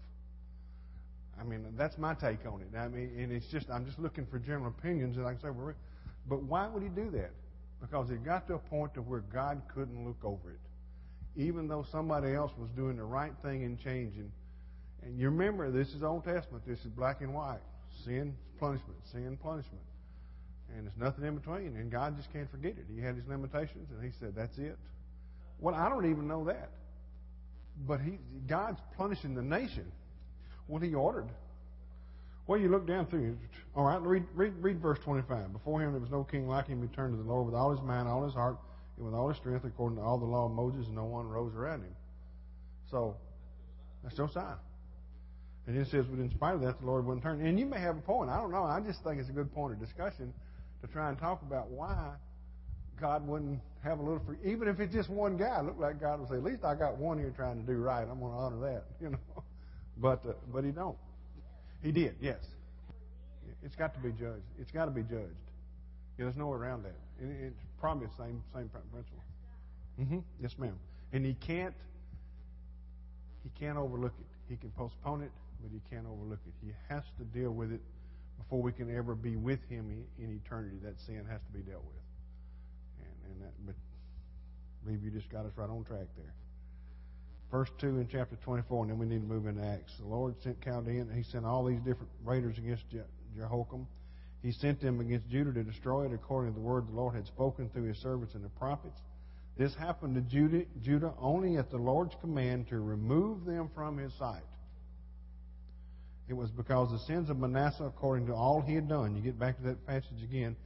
I 1.38 1.44
mean, 1.44 1.64
that's 1.76 1.98
my 1.98 2.14
take 2.14 2.46
on 2.46 2.62
it. 2.62 2.76
I 2.76 2.88
mean, 2.88 3.12
and 3.18 3.32
it's 3.32 3.46
just 3.46 3.70
I'm 3.70 3.84
just 3.84 3.98
looking 3.98 4.26
for 4.26 4.38
general 4.38 4.68
opinions, 4.68 5.16
and 5.16 5.26
I 5.26 5.32
can 5.32 5.40
say, 5.40 5.50
well, 5.50 5.74
but 6.28 6.42
why 6.42 6.66
would 6.66 6.82
He 6.82 6.88
do 6.88 7.10
that? 7.10 7.30
because 7.84 8.10
it 8.10 8.24
got 8.24 8.46
to 8.46 8.54
a 8.54 8.58
point 8.58 8.94
to 8.94 9.02
where 9.02 9.20
God 9.20 9.60
couldn't 9.74 10.06
look 10.06 10.24
over 10.24 10.50
it. 10.50 10.60
Even 11.36 11.68
though 11.68 11.84
somebody 11.90 12.32
else 12.32 12.52
was 12.56 12.70
doing 12.70 12.96
the 12.96 13.04
right 13.04 13.32
thing 13.42 13.64
and 13.64 13.78
changing, 13.78 14.30
And 15.04 15.18
you 15.18 15.26
remember, 15.28 15.70
this 15.70 15.88
is 15.94 16.02
Old 16.02 16.24
Testament. 16.24 16.64
This 16.66 16.80
is 16.80 16.86
black 16.86 17.20
and 17.20 17.34
white. 17.34 17.60
Sin, 18.04 18.34
punishment. 18.58 18.98
Sin, 19.12 19.38
punishment. 19.42 19.84
And 20.74 20.86
there's 20.86 20.96
nothing 20.96 21.24
in 21.24 21.36
between. 21.36 21.76
And 21.76 21.90
God 21.90 22.16
just 22.16 22.32
can't 22.32 22.50
forget 22.50 22.72
it. 22.72 22.86
He 22.92 23.00
had 23.00 23.14
his 23.14 23.26
limitations, 23.28 23.90
and 23.90 24.02
He 24.02 24.10
said, 24.18 24.34
that's 24.34 24.56
it. 24.58 24.78
Well, 25.58 25.74
I 25.74 25.88
don't 25.88 26.10
even 26.10 26.26
know 26.26 26.44
that. 26.44 26.70
But 27.86 28.00
he, 28.00 28.18
God's 28.46 28.80
punishing 28.96 29.34
the 29.34 29.42
nation. 29.42 29.90
What 30.66 30.82
He 30.82 30.94
ordered. 30.94 31.28
Well, 32.46 32.58
you 32.58 32.68
look 32.68 32.86
down 32.86 33.06
through. 33.06 33.36
All 33.74 33.84
right, 33.84 34.00
read, 34.00 34.24
read, 34.34 34.52
read 34.60 34.80
verse 34.80 34.98
25. 35.00 35.52
Before 35.52 35.80
him 35.80 35.92
there 35.92 36.00
was 36.00 36.10
no 36.10 36.24
king 36.24 36.46
like 36.46 36.66
him. 36.66 36.82
He 36.82 36.88
turned 36.88 37.16
to 37.16 37.22
the 37.22 37.28
Lord 37.28 37.46
with 37.46 37.54
all 37.54 37.70
his 37.70 37.80
mind, 37.80 38.06
all 38.06 38.22
his 38.24 38.34
heart, 38.34 38.58
and 38.96 39.06
with 39.06 39.14
all 39.14 39.28
his 39.28 39.38
strength, 39.38 39.64
according 39.64 39.96
to 39.96 40.04
all 40.04 40.18
the 40.18 40.26
law 40.26 40.46
of 40.46 40.52
Moses, 40.52 40.86
and 40.86 40.94
no 40.94 41.04
one 41.04 41.26
rose 41.26 41.54
around 41.54 41.80
him. 41.80 41.96
So, 42.90 43.16
that's 44.02 44.14
Josiah. 44.14 44.56
And 45.66 45.76
it 45.76 45.88
says, 45.88 46.04
but 46.06 46.18
in 46.18 46.30
spite 46.30 46.54
of 46.54 46.60
that, 46.60 46.80
the 46.80 46.86
Lord 46.86 47.06
wouldn't 47.06 47.22
turn. 47.22 47.40
And 47.44 47.58
you 47.58 47.64
may 47.64 47.80
have 47.80 47.96
a 47.96 48.00
point. 48.00 48.28
I 48.28 48.38
don't 48.38 48.52
know. 48.52 48.64
I 48.64 48.80
just 48.80 49.02
think 49.02 49.18
it's 49.18 49.30
a 49.30 49.32
good 49.32 49.52
point 49.54 49.72
of 49.72 49.80
discussion 49.80 50.32
to 50.82 50.86
try 50.88 51.08
and 51.08 51.18
talk 51.18 51.40
about 51.42 51.70
why 51.70 52.12
God 53.00 53.26
wouldn't 53.26 53.60
have 53.82 53.98
a 53.98 54.02
little 54.02 54.20
free. 54.26 54.36
Even 54.44 54.68
if 54.68 54.78
it's 54.78 54.92
just 54.92 55.08
one 55.08 55.36
guy, 55.36 55.60
Look 55.62 55.78
like 55.78 56.00
God 56.00 56.20
would 56.20 56.28
say, 56.28 56.36
at 56.36 56.44
least 56.44 56.64
I 56.64 56.74
got 56.74 56.98
one 56.98 57.18
here 57.18 57.32
trying 57.34 57.60
to 57.60 57.66
do 57.66 57.78
right. 57.78 58.02
I'm 58.02 58.20
going 58.20 58.32
to 58.32 58.38
honor 58.38 58.60
that, 58.60 58.84
you 59.00 59.10
know. 59.10 59.42
But 59.96 60.24
uh, 60.26 60.32
but 60.52 60.64
he 60.64 60.70
don't. 60.70 60.96
He 61.82 61.92
did, 61.92 62.16
yes. 62.20 62.38
It's 63.62 63.76
got 63.76 63.94
to 63.94 64.00
be 64.00 64.10
judged. 64.10 64.44
It's 64.60 64.70
got 64.70 64.86
to 64.86 64.90
be 64.90 65.02
judged. 65.02 65.36
Yeah, 66.18 66.26
there's 66.26 66.36
no 66.36 66.48
way 66.48 66.58
around 66.58 66.84
that. 66.84 66.96
And 67.20 67.30
it's 67.42 67.60
probably 67.80 68.06
the 68.06 68.24
same 68.24 68.42
same 68.54 68.68
principle. 68.68 69.22
Mm-hmm. 70.00 70.18
Yes, 70.40 70.52
ma'am. 70.58 70.76
And 71.12 71.24
he 71.24 71.34
can't 71.34 71.74
he 73.42 73.50
can't 73.58 73.78
overlook 73.78 74.12
it. 74.18 74.26
He 74.48 74.56
can 74.56 74.70
postpone 74.70 75.22
it, 75.22 75.30
but 75.64 75.72
he 75.72 75.80
can't 75.88 76.06
overlook 76.06 76.40
it. 76.46 76.52
He 76.60 76.72
has 76.88 77.02
to 77.16 77.24
deal 77.24 77.50
with 77.50 77.72
it 77.72 77.80
before 78.36 78.60
we 78.60 78.72
can 78.72 78.94
ever 78.94 79.14
be 79.14 79.36
with 79.36 79.60
him 79.68 80.04
in 80.18 80.40
eternity. 80.44 80.76
That 80.84 81.00
sin 81.06 81.24
has 81.30 81.40
to 81.40 81.52
be 81.56 81.64
dealt 81.64 81.84
with. 81.84 82.04
And, 83.00 83.32
and 83.32 83.42
that, 83.42 83.54
but 83.64 83.74
believe 84.84 85.02
you 85.02 85.10
just 85.10 85.30
got 85.32 85.46
us 85.46 85.52
right 85.56 85.70
on 85.70 85.84
track 85.84 86.12
there 86.16 86.34
verse 87.54 87.70
2 87.80 87.86
in 87.86 88.08
chapter 88.10 88.34
24, 88.44 88.82
and 88.82 88.90
then 88.90 88.98
we 88.98 89.06
need 89.06 89.20
to 89.20 89.32
move 89.32 89.46
into 89.46 89.64
Acts. 89.64 89.92
The 90.00 90.08
Lord 90.08 90.34
sent 90.42 90.60
Chaldean. 90.60 91.08
He 91.14 91.22
sent 91.22 91.46
all 91.46 91.64
these 91.64 91.78
different 91.78 92.10
raiders 92.24 92.58
against 92.58 92.82
Jehoiakim. 93.36 93.86
He 94.42 94.50
sent 94.50 94.80
them 94.80 94.98
against 94.98 95.28
Judah 95.30 95.52
to 95.52 95.62
destroy 95.62 96.06
it 96.06 96.12
according 96.12 96.52
to 96.52 96.58
the 96.58 96.66
word 96.66 96.88
the 96.88 96.96
Lord 96.96 97.14
had 97.14 97.26
spoken 97.26 97.70
through 97.70 97.84
his 97.84 97.98
servants 97.98 98.34
and 98.34 98.44
the 98.44 98.48
prophets. 98.48 99.00
This 99.56 99.72
happened 99.76 100.16
to 100.16 100.20
Judah, 100.22 100.64
Judah 100.82 101.12
only 101.16 101.56
at 101.56 101.70
the 101.70 101.76
Lord's 101.76 102.16
command 102.20 102.68
to 102.70 102.80
remove 102.80 103.44
them 103.44 103.70
from 103.72 103.98
his 103.98 104.12
sight. 104.18 104.42
It 106.28 106.34
was 106.34 106.50
because 106.50 106.90
the 106.90 106.98
sins 107.00 107.28
of 107.28 107.38
Manasseh, 107.38 107.84
according 107.84 108.26
to 108.26 108.34
all 108.34 108.60
he 108.60 108.74
had 108.74 108.88
done. 108.88 109.14
You 109.14 109.22
get 109.22 109.38
back 109.38 109.56
to 109.58 109.62
that 109.64 109.86
passage 109.86 110.22
again. 110.22 110.56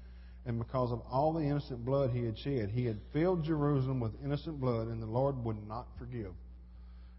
And 0.46 0.58
because 0.58 0.92
of 0.92 1.02
all 1.10 1.32
the 1.32 1.42
innocent 1.42 1.84
blood 1.84 2.10
he 2.10 2.24
had 2.24 2.38
shed, 2.38 2.70
he 2.70 2.86
had 2.86 2.98
filled 3.12 3.44
Jerusalem 3.44 4.00
with 4.00 4.12
innocent 4.24 4.60
blood, 4.60 4.86
and 4.86 5.02
the 5.02 5.06
Lord 5.06 5.44
would 5.44 5.68
not 5.68 5.86
forgive. 5.98 6.32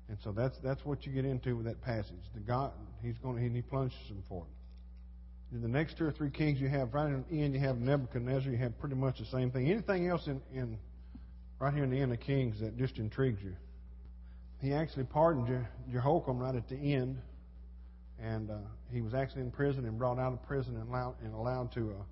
And 0.08 0.18
so 0.24 0.32
that's 0.32 0.58
that's 0.64 0.84
what 0.84 1.06
you 1.06 1.12
get 1.12 1.26
into 1.26 1.56
with 1.56 1.68
that 1.68 1.82
passage. 1.84 2.16
The 2.34 2.40
God, 2.40 2.72
he's 3.04 3.18
going 3.20 3.36
to, 3.36 3.56
he 3.56 3.62
plunges 3.62 4.00
them 4.08 4.24
for 4.28 4.46
it. 4.46 5.56
In 5.56 5.62
the 5.62 5.68
next 5.68 5.98
two 5.98 6.06
or 6.06 6.12
three 6.12 6.32
kings 6.32 6.60
you 6.60 6.70
have 6.70 6.94
right 6.94 7.08
in 7.08 7.26
the 7.30 7.44
end, 7.44 7.54
you 7.54 7.60
have 7.60 7.78
Nebuchadnezzar. 7.78 8.52
You 8.52 8.58
have 8.58 8.80
pretty 8.80 8.96
much 8.96 9.20
the 9.20 9.26
same 9.26 9.52
thing. 9.52 9.70
Anything 9.70 10.08
else 10.08 10.26
in, 10.28 10.42
in 10.54 10.78
right 11.60 11.74
here 11.74 11.84
in 11.84 11.92
the 11.92 12.00
end 12.00 12.12
of 12.12 12.20
Kings 12.20 12.60
that 12.62 12.78
just 12.78 12.98
intrigues 12.98 13.42
you? 13.44 13.56
He 14.60 14.74
actually 14.74 15.06
pardoned 15.06 15.48
Je- 15.48 15.92
Jehoiakim 15.94 16.40
right 16.40 16.56
at 16.56 16.68
the 16.70 16.76
end, 16.76 17.20
and 18.24 18.50
uh, 18.50 18.56
he 18.92 19.02
was 19.02 19.14
actually 19.14 19.42
in 19.42 19.52
prison 19.52 19.86
and 19.86 19.98
brought 19.98 20.20
out 20.20 20.34
of 20.34 20.44
prison 20.44 20.76
and 20.76 20.90
allowed, 20.90 21.16
and 21.24 21.34
allowed 21.34 21.72
to 21.74 21.92
uh, 21.92 22.04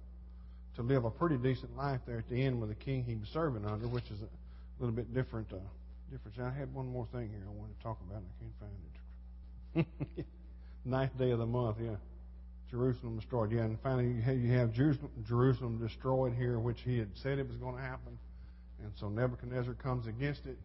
to 0.76 0.84
live 0.84 1.06
a 1.06 1.12
pretty 1.12 1.38
decent 1.38 1.76
life 1.76 2.00
there 2.06 2.20
at 2.20 2.30
the 2.30 2.41
end 2.41 2.60
with 2.60 2.70
the 2.70 2.76
king 2.76 3.04
he 3.04 3.15
was 3.15 3.28
serving 3.30 3.65
under, 3.65 3.88
which 3.88 4.06
is 4.12 4.22
a 4.22 4.28
little 4.80 4.96
bit 4.96 5.13
different. 5.13 5.52
Uh, 5.52 5.58
difference. 6.12 6.38
I 6.39 6.58
had 6.58 6.74
one 6.74 6.88
more 6.88 7.08
thing 7.12 7.30
here 7.30 7.43
I 7.46 7.52
wanted 7.52 7.78
to 7.78 7.84
talk 7.84 8.00
about, 8.08 8.22
and 8.22 8.28
I 8.30 9.76
can't 9.76 9.86
find 9.86 10.17
it. 10.17 10.26
Ninth 10.86 11.17
day 11.17 11.32
of 11.32 11.39
the 11.39 11.46
month, 11.46 11.78
yeah. 11.82 11.96
Jerusalem 12.70 13.17
destroyed. 13.17 13.52
Yeah, 13.52 13.62
and 13.62 13.80
finally 13.82 14.08
you 14.08 14.22
have, 14.22 14.38
you 14.38 14.52
have 14.54 14.74
Jerusalem 15.26 15.80
destroyed 15.80 16.34
here, 16.34 16.60
which 16.60 16.82
he 16.82 16.98
had 16.98 17.10
said 17.15 17.39
it 17.39 17.48
was 17.48 17.58
going 17.58 17.76
to 17.76 17.82
happen. 17.82 18.17
And 18.84 18.91
so 19.00 19.10
Nebuchadnezzar 19.10 19.74
comes 19.76 20.08
against 20.08 20.46
it, 20.46 20.58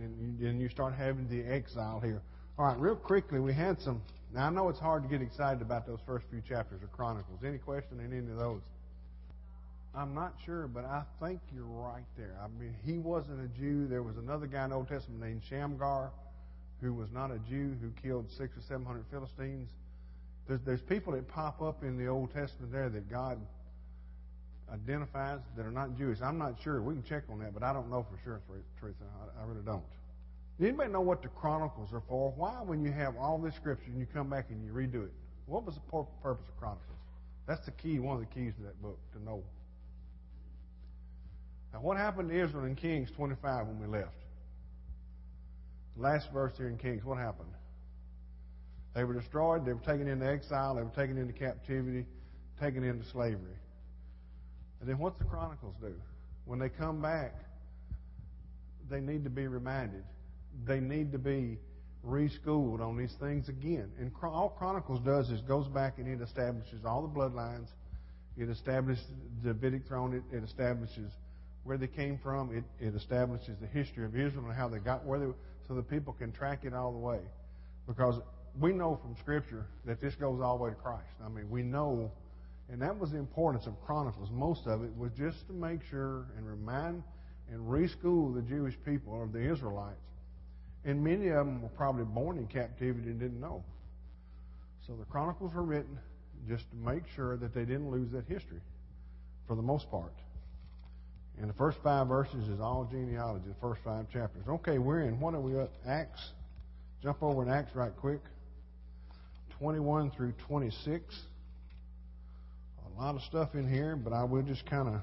and 0.00 0.38
then 0.40 0.60
you 0.60 0.68
start 0.68 0.94
having 0.94 1.28
the 1.28 1.42
exile 1.44 2.00
here. 2.00 2.22
All 2.58 2.66
right, 2.66 2.78
real 2.78 2.96
quickly, 2.96 3.38
we 3.40 3.52
had 3.52 3.80
some. 3.80 4.02
Now, 4.34 4.48
I 4.48 4.50
know 4.50 4.68
it's 4.68 4.80
hard 4.80 5.04
to 5.04 5.08
get 5.08 5.22
excited 5.22 5.62
about 5.62 5.86
those 5.86 6.00
first 6.04 6.26
few 6.28 6.40
chapters 6.40 6.82
of 6.82 6.90
Chronicles. 6.90 7.38
Any 7.46 7.58
question 7.58 8.00
in 8.00 8.12
any 8.12 8.30
of 8.32 8.36
those? 8.36 8.62
I'm 9.94 10.12
not 10.12 10.34
sure, 10.44 10.66
but 10.66 10.84
I 10.84 11.04
think 11.22 11.38
you're 11.54 11.64
right 11.64 12.02
there. 12.18 12.36
I 12.42 12.48
mean, 12.60 12.74
he 12.84 12.98
wasn't 12.98 13.44
a 13.44 13.48
Jew. 13.56 13.86
There 13.86 14.02
was 14.02 14.16
another 14.16 14.48
guy 14.48 14.64
in 14.64 14.70
the 14.70 14.76
Old 14.76 14.88
Testament 14.88 15.22
named 15.22 15.42
Shamgar, 15.48 16.10
who 16.80 16.92
was 16.92 17.12
not 17.12 17.30
a 17.30 17.38
Jew, 17.48 17.76
who 17.80 17.92
killed 18.02 18.28
six 18.28 18.56
or 18.56 18.62
seven 18.62 18.84
hundred 18.84 19.04
Philistines. 19.08 19.68
There's, 20.48 20.60
there's 20.66 20.82
people 20.82 21.12
that 21.12 21.28
pop 21.28 21.62
up 21.62 21.84
in 21.84 21.96
the 21.96 22.08
Old 22.08 22.34
Testament 22.34 22.72
there 22.72 22.88
that 22.88 23.08
God 23.08 23.38
identifies 24.72 25.38
that 25.56 25.64
are 25.64 25.70
not 25.70 25.96
Jewish. 25.96 26.20
I'm 26.20 26.38
not 26.38 26.56
sure. 26.60 26.82
We 26.82 26.94
can 26.94 27.04
check 27.04 27.22
on 27.30 27.38
that, 27.38 27.54
but 27.54 27.62
I 27.62 27.72
don't 27.72 27.88
know 27.88 28.04
for 28.10 28.18
sure, 28.24 28.40
Teresa. 28.80 28.96
I, 29.38 29.42
I 29.42 29.46
really 29.46 29.62
don't. 29.64 29.84
Anybody 30.60 30.90
know 30.92 31.00
what 31.00 31.22
the 31.22 31.28
Chronicles 31.28 31.92
are 31.92 32.02
for? 32.08 32.32
Why, 32.36 32.62
when 32.62 32.84
you 32.84 32.92
have 32.92 33.16
all 33.16 33.38
this 33.38 33.54
Scripture 33.54 33.90
and 33.90 33.98
you 33.98 34.06
come 34.06 34.30
back 34.30 34.46
and 34.50 34.64
you 34.64 34.72
redo 34.72 35.04
it, 35.04 35.12
what 35.46 35.64
was 35.64 35.74
the 35.74 35.80
purpose 35.80 36.44
of 36.48 36.56
Chronicles? 36.58 36.98
That's 37.46 37.64
the 37.64 37.72
key, 37.72 37.98
one 37.98 38.14
of 38.14 38.20
the 38.20 38.34
keys 38.34 38.54
to 38.56 38.62
that 38.62 38.80
book, 38.80 38.98
to 39.12 39.22
know 39.22 39.42
now, 41.74 41.80
what 41.80 41.96
happened 41.96 42.28
to 42.28 42.40
Israel 42.40 42.66
in 42.66 42.76
Kings 42.76 43.10
25 43.16 43.66
when 43.66 43.80
we 43.80 43.88
left? 43.88 44.14
Last 45.96 46.32
verse 46.32 46.52
here 46.56 46.68
in 46.68 46.78
Kings, 46.78 47.04
what 47.04 47.18
happened? 47.18 47.50
They 48.94 49.02
were 49.02 49.14
destroyed, 49.14 49.66
they 49.66 49.72
were 49.72 49.80
taken 49.80 50.06
into 50.06 50.24
exile, 50.24 50.76
they 50.76 50.82
were 50.82 50.90
taken 50.90 51.18
into 51.18 51.32
captivity, 51.32 52.06
taken 52.60 52.84
into 52.84 53.04
slavery. 53.10 53.58
And 54.80 54.88
then 54.88 54.98
what's 54.98 55.18
the 55.18 55.24
Chronicles 55.24 55.74
do? 55.80 55.92
When 56.44 56.60
they 56.60 56.68
come 56.68 57.02
back, 57.02 57.34
they 58.88 59.00
need 59.00 59.24
to 59.24 59.30
be 59.30 59.48
reminded. 59.48 60.04
They 60.66 60.80
need 60.80 61.12
to 61.12 61.18
be 61.18 61.58
reschooled 62.02 62.80
on 62.80 62.96
these 62.96 63.14
things 63.18 63.48
again. 63.48 63.90
And 63.98 64.12
all 64.22 64.54
Chronicles 64.58 65.00
does 65.00 65.30
is 65.30 65.40
goes 65.42 65.66
back 65.68 65.98
and 65.98 66.08
it 66.08 66.22
establishes 66.22 66.84
all 66.84 67.02
the 67.02 67.08
bloodlines. 67.08 67.68
It 68.36 68.48
establishes 68.48 69.04
the 69.42 69.52
Davidic 69.52 69.86
throne. 69.86 70.14
It, 70.14 70.36
it 70.36 70.44
establishes 70.44 71.12
where 71.64 71.78
they 71.78 71.86
came 71.86 72.18
from. 72.18 72.54
It, 72.56 72.64
it 72.84 72.94
establishes 72.94 73.56
the 73.60 73.66
history 73.66 74.04
of 74.04 74.14
Israel 74.16 74.44
and 74.46 74.54
how 74.54 74.68
they 74.68 74.78
got 74.78 75.04
where 75.04 75.18
they 75.18 75.26
were, 75.26 75.36
so 75.66 75.74
that 75.74 75.88
people 75.88 76.12
can 76.12 76.32
track 76.32 76.60
it 76.64 76.74
all 76.74 76.92
the 76.92 76.98
way. 76.98 77.20
Because 77.86 78.20
we 78.60 78.72
know 78.72 78.98
from 79.02 79.16
Scripture 79.16 79.66
that 79.84 80.00
this 80.00 80.14
goes 80.14 80.40
all 80.40 80.58
the 80.58 80.64
way 80.64 80.70
to 80.70 80.76
Christ. 80.76 81.08
I 81.24 81.28
mean, 81.28 81.48
we 81.50 81.62
know, 81.62 82.10
and 82.70 82.80
that 82.82 82.98
was 82.98 83.12
the 83.12 83.18
importance 83.18 83.66
of 83.66 83.74
Chronicles. 83.84 84.30
Most 84.30 84.66
of 84.66 84.84
it 84.84 84.94
was 84.96 85.10
just 85.16 85.46
to 85.48 85.52
make 85.52 85.80
sure 85.90 86.26
and 86.36 86.46
remind 86.46 87.02
and 87.50 87.60
reschool 87.60 88.34
the 88.34 88.42
Jewish 88.42 88.74
people 88.84 89.12
or 89.12 89.26
the 89.26 89.50
Israelites. 89.50 89.98
And 90.84 91.02
many 91.02 91.28
of 91.28 91.46
them 91.46 91.62
were 91.62 91.68
probably 91.70 92.04
born 92.04 92.38
in 92.38 92.46
captivity 92.46 93.10
and 93.10 93.18
didn't 93.18 93.40
know. 93.40 93.64
So 94.86 94.94
the 94.98 95.06
Chronicles 95.06 95.54
were 95.54 95.62
written 95.62 95.98
just 96.48 96.64
to 96.70 96.76
make 96.76 97.04
sure 97.16 97.36
that 97.38 97.54
they 97.54 97.64
didn't 97.64 97.90
lose 97.90 98.10
that 98.12 98.26
history 98.26 98.60
for 99.46 99.56
the 99.56 99.62
most 99.62 99.90
part. 99.90 100.12
And 101.40 101.48
the 101.48 101.54
first 101.54 101.78
five 101.82 102.06
verses 102.06 102.48
is 102.48 102.60
all 102.60 102.86
genealogy, 102.90 103.46
the 103.48 103.54
first 103.60 103.80
five 103.82 104.08
chapters. 104.10 104.44
Okay, 104.46 104.78
we're 104.78 105.02
in, 105.02 105.18
what 105.18 105.34
are 105.34 105.40
we 105.40 105.58
at? 105.58 105.70
Acts. 105.86 106.32
Jump 107.02 107.22
over 107.22 107.42
in 107.42 107.48
Acts 107.48 107.74
right 107.74 107.92
quick. 107.96 108.20
21 109.58 110.10
through 110.10 110.32
26. 110.46 111.02
A 112.86 113.00
lot 113.00 113.16
of 113.16 113.22
stuff 113.22 113.54
in 113.54 113.68
here, 113.68 113.96
but 113.96 114.12
I 114.12 114.24
will 114.24 114.42
just 114.42 114.64
kind 114.66 114.88
of 114.88 115.00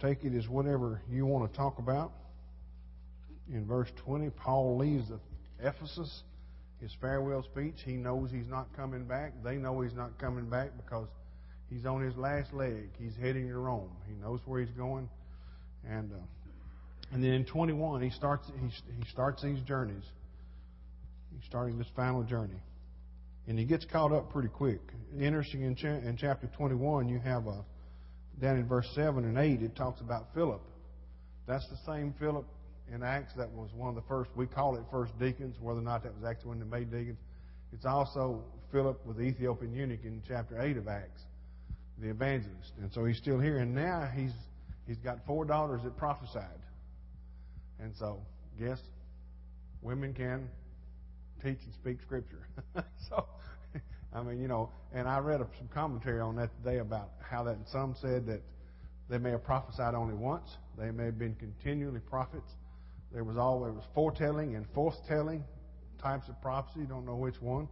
take 0.00 0.24
it 0.24 0.36
as 0.36 0.48
whatever 0.48 1.02
you 1.10 1.26
want 1.26 1.50
to 1.50 1.56
talk 1.56 1.78
about. 1.78 2.12
In 3.52 3.66
verse 3.66 3.88
20, 4.04 4.30
Paul 4.30 4.78
leaves 4.78 5.10
Ephesus, 5.58 6.22
his 6.80 6.92
farewell 7.00 7.42
speech. 7.42 7.76
He 7.84 7.92
knows 7.92 8.30
he's 8.30 8.48
not 8.48 8.68
coming 8.76 9.04
back. 9.04 9.32
They 9.44 9.56
know 9.56 9.80
he's 9.80 9.94
not 9.94 10.18
coming 10.18 10.48
back 10.48 10.70
because 10.76 11.08
He's 11.70 11.86
on 11.86 12.02
his 12.02 12.16
last 12.16 12.52
leg. 12.52 12.90
He's 12.98 13.14
heading 13.20 13.48
to 13.48 13.56
Rome. 13.56 13.90
He 14.08 14.14
knows 14.14 14.40
where 14.44 14.60
he's 14.60 14.74
going, 14.76 15.08
and 15.88 16.12
uh, 16.12 16.16
and 17.12 17.22
then 17.22 17.30
in 17.30 17.44
21 17.44 18.02
he 18.02 18.10
starts 18.10 18.50
he, 18.60 18.66
he 18.66 19.08
starts 19.10 19.40
these 19.42 19.60
journeys. 19.60 20.02
He's 21.32 21.44
starting 21.46 21.78
this 21.78 21.86
final 21.94 22.24
journey, 22.24 22.60
and 23.46 23.56
he 23.56 23.64
gets 23.64 23.84
caught 23.84 24.12
up 24.12 24.32
pretty 24.32 24.48
quick. 24.48 24.80
Interesting 25.16 25.62
in, 25.62 25.76
cha- 25.76 25.88
in 25.88 26.16
chapter 26.20 26.48
21, 26.56 27.08
you 27.08 27.20
have 27.20 27.46
a 27.46 27.64
down 28.40 28.56
in 28.56 28.66
verse 28.66 28.88
7 28.94 29.24
and 29.24 29.38
8 29.38 29.62
it 29.62 29.76
talks 29.76 30.00
about 30.00 30.34
Philip. 30.34 30.62
That's 31.46 31.66
the 31.68 31.78
same 31.86 32.14
Philip 32.18 32.46
in 32.92 33.02
Acts 33.02 33.32
that 33.34 33.50
was 33.50 33.70
one 33.74 33.88
of 33.88 33.94
the 33.94 34.08
first, 34.08 34.30
we 34.34 34.46
call 34.46 34.76
it 34.76 34.82
first 34.90 35.16
deacons, 35.18 35.56
whether 35.60 35.78
or 35.78 35.82
not 35.82 36.02
that 36.02 36.14
was 36.14 36.24
actually 36.24 36.50
when 36.50 36.58
they 36.58 36.66
made 36.66 36.90
deacons. 36.90 37.18
It's 37.72 37.86
also 37.86 38.42
Philip 38.72 39.04
with 39.06 39.16
the 39.16 39.22
Ethiopian 39.22 39.72
eunuch 39.72 40.04
in 40.04 40.22
chapter 40.26 40.60
8 40.60 40.76
of 40.76 40.88
Acts, 40.88 41.22
the 41.98 42.08
evangelist. 42.10 42.72
And 42.80 42.92
so 42.92 43.04
he's 43.04 43.16
still 43.16 43.38
here. 43.38 43.58
And 43.58 43.74
now 43.74 44.10
he's, 44.14 44.32
he's 44.86 44.98
got 44.98 45.18
four 45.26 45.44
daughters 45.44 45.82
that 45.84 45.96
prophesied. 45.96 46.58
And 47.78 47.94
so, 47.96 48.20
guess, 48.58 48.80
women 49.82 50.12
can 50.12 50.48
teach 51.42 51.58
and 51.64 51.74
speak 51.74 51.98
Scripture. 52.02 52.46
so, 53.08 53.24
I 54.12 54.22
mean, 54.22 54.40
you 54.40 54.48
know, 54.48 54.70
and 54.92 55.08
I 55.08 55.18
read 55.18 55.40
some 55.58 55.68
commentary 55.68 56.20
on 56.20 56.36
that 56.36 56.50
today 56.62 56.78
about 56.78 57.10
how 57.22 57.44
that 57.44 57.56
some 57.70 57.94
said 58.00 58.26
that 58.26 58.42
they 59.08 59.18
may 59.18 59.30
have 59.30 59.44
prophesied 59.44 59.94
only 59.94 60.14
once. 60.14 60.56
They 60.76 60.90
may 60.90 61.06
have 61.06 61.18
been 61.18 61.34
continually 61.36 62.00
prophets. 62.00 62.52
There 63.12 63.24
was 63.24 63.36
always 63.36 63.74
forthtelling 63.96 64.56
and 64.56 64.66
foretelling 64.74 65.44
types 66.00 66.28
of 66.28 66.40
prophecy. 66.40 66.86
Don't 66.88 67.06
know 67.06 67.16
which 67.16 67.40
one. 67.40 67.68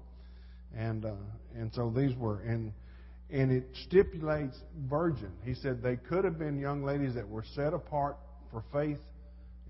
And 0.77 1.05
uh, 1.05 1.15
and 1.55 1.73
so 1.73 1.91
these 1.95 2.15
were 2.17 2.41
and 2.41 2.73
and 3.31 3.51
it 3.53 3.65
stipulates 3.85 4.59
virgin. 4.89 5.33
He 5.45 5.55
said 5.55 5.83
they 5.83 5.97
could 5.97 6.25
have 6.25 6.39
been 6.39 6.59
young 6.59 6.83
ladies 6.83 7.15
that 7.15 7.29
were 7.29 7.45
set 7.55 7.73
apart 7.75 8.17
for 8.51 8.65
faith 8.73 9.01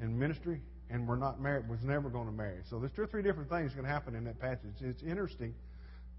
and 0.01 0.19
ministry 0.19 0.61
and 0.91 1.07
were 1.07 1.17
not 1.17 1.41
married, 1.41 1.69
was 1.69 1.83
never 1.83 2.09
going 2.09 2.27
to 2.27 2.33
marry. 2.33 2.61
So 2.71 2.79
there's 2.79 2.93
two 2.93 3.03
or 3.03 3.07
three 3.07 3.23
different 3.23 3.51
things 3.51 3.73
going 3.73 3.85
to 3.85 3.91
happen 3.91 4.15
in 4.15 4.25
that 4.25 4.41
passage. 4.41 4.75
It's 4.81 5.03
interesting 5.03 5.55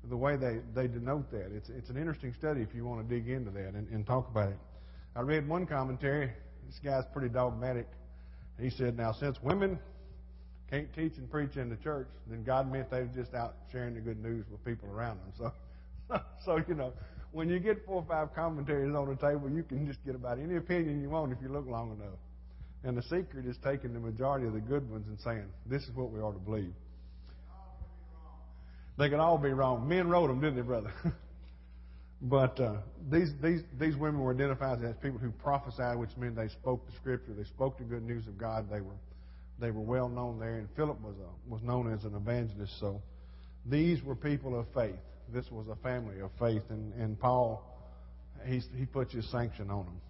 the 0.10 0.18
way 0.18 0.38
they, 0.38 0.60
they 0.76 0.88
denote 0.88 1.30
that. 1.32 1.52
It's, 1.54 1.70
it's 1.70 1.90
an 1.90 1.98
interesting 1.98 2.34
study 2.38 2.62
if 2.62 2.74
you 2.74 2.86
want 2.86 3.08
to 3.08 3.16
dig 3.16 3.30
into 3.30 3.52
that 3.52 3.74
and, 3.74 3.88
and 3.90 4.06
talk 4.06 4.30
about 4.30 4.50
it. 4.50 4.60
I 5.16 5.22
read 5.22 5.48
one 5.48 5.66
commentary. 5.66 6.32
This 6.68 6.80
guy's 6.84 7.04
pretty 7.12 7.30
dogmatic. 7.30 7.88
He 8.60 8.70
said, 8.70 8.98
now, 8.98 9.12
since 9.12 9.42
women 9.42 9.80
can't 10.70 10.94
teach 10.94 11.18
and 11.18 11.30
preach 11.30 11.56
in 11.56 11.70
the 11.70 11.78
church, 11.78 12.08
then 12.28 12.44
God 12.44 12.72
meant 12.72 12.92
they 12.92 13.02
were 13.02 13.12
just 13.16 13.34
out 13.34 13.56
sharing 13.72 13.96
the 13.96 14.02
good 14.02 14.22
news 14.22 14.46
with 14.52 14.64
people 14.64 14.90
around 14.90 15.20
them. 15.20 15.52
So, 16.10 16.22
so 16.46 16.64
you 16.68 16.76
know, 16.76 16.94
when 17.32 17.50
you 17.50 17.60
get 17.60 17.86
four 17.86 17.96
or 17.96 18.06
five 18.08 18.34
commentaries 18.36 18.94
on 18.94 19.08
the 19.08 19.16
table, 19.16 19.50
you 19.50 19.64
can 19.64 19.88
just 19.88 20.04
get 20.06 20.16
about 20.16 20.40
any 20.40 20.58
opinion 20.58 21.02
you 21.02 21.10
want 21.10 21.32
if 21.32 21.40
you 21.42 21.50
look 21.50 21.68
long 21.68 21.92
enough. 21.92 22.18
And 22.84 22.98
the 22.98 23.04
secret 23.04 23.46
is 23.46 23.58
taking 23.64 23.94
the 23.94 24.00
majority 24.00 24.48
of 24.48 24.54
the 24.54 24.60
good 24.60 24.90
ones 24.90 25.06
and 25.08 25.20
saying, 25.20 25.46
this 25.66 25.84
is 25.84 25.92
what 25.92 26.12
we 26.12 26.20
ought 26.20 26.34
to 26.34 26.40
believe. 26.40 26.74
They 28.98 29.10
could 29.10 29.20
all 29.20 29.38
be 29.38 29.50
wrong. 29.50 29.88
Men 29.88 30.10
wrote 30.10 30.28
them, 30.28 30.42
didn't 30.42 30.58
they, 30.58 30.62
brother? 30.62 30.92
but 32.22 32.60
uh, 32.60 32.78
these 33.10 33.32
these 33.42 33.62
these 33.80 33.96
women 33.96 34.20
were 34.20 34.34
identified 34.34 34.84
as 34.84 34.96
people 34.98 35.20
who 35.20 35.32
prophesied, 35.32 35.98
which 35.98 36.16
meant 36.18 36.36
they 36.36 36.50
spoke 36.50 36.86
the 36.86 36.92
scripture, 36.94 37.34
they 37.34 37.46
spoke 37.46 37.78
the 37.78 37.84
good 37.84 38.04
news 38.04 38.28
of 38.28 38.38
God. 38.38 38.70
They 38.70 38.82
were 38.82 38.96
they 39.60 39.72
were 39.72 39.82
well 39.82 40.10
known 40.10 40.40
there, 40.40 40.56
and 40.56 40.68
Philip 40.76 41.02
was 41.02 41.16
a, 41.18 41.52
was 41.52 41.62
known 41.64 41.92
as 41.92 42.04
an 42.04 42.16
evangelist. 42.16 42.74
So 42.80 43.02
these 43.66 44.04
were 44.04 44.16
people 44.16 44.60
of 44.60 44.66
faith. 44.74 45.00
This 45.34 45.50
was 45.52 45.68
a 45.68 45.76
family 45.78 46.20
of 46.20 46.32
faith, 46.40 46.64
and 46.70 46.94
and 46.94 47.20
Paul 47.20 47.64
he 48.46 48.62
he 48.78 48.86
put 48.86 49.12
his 49.12 49.30
sanction 49.32 49.70
on 49.70 49.86
them. 49.86 50.02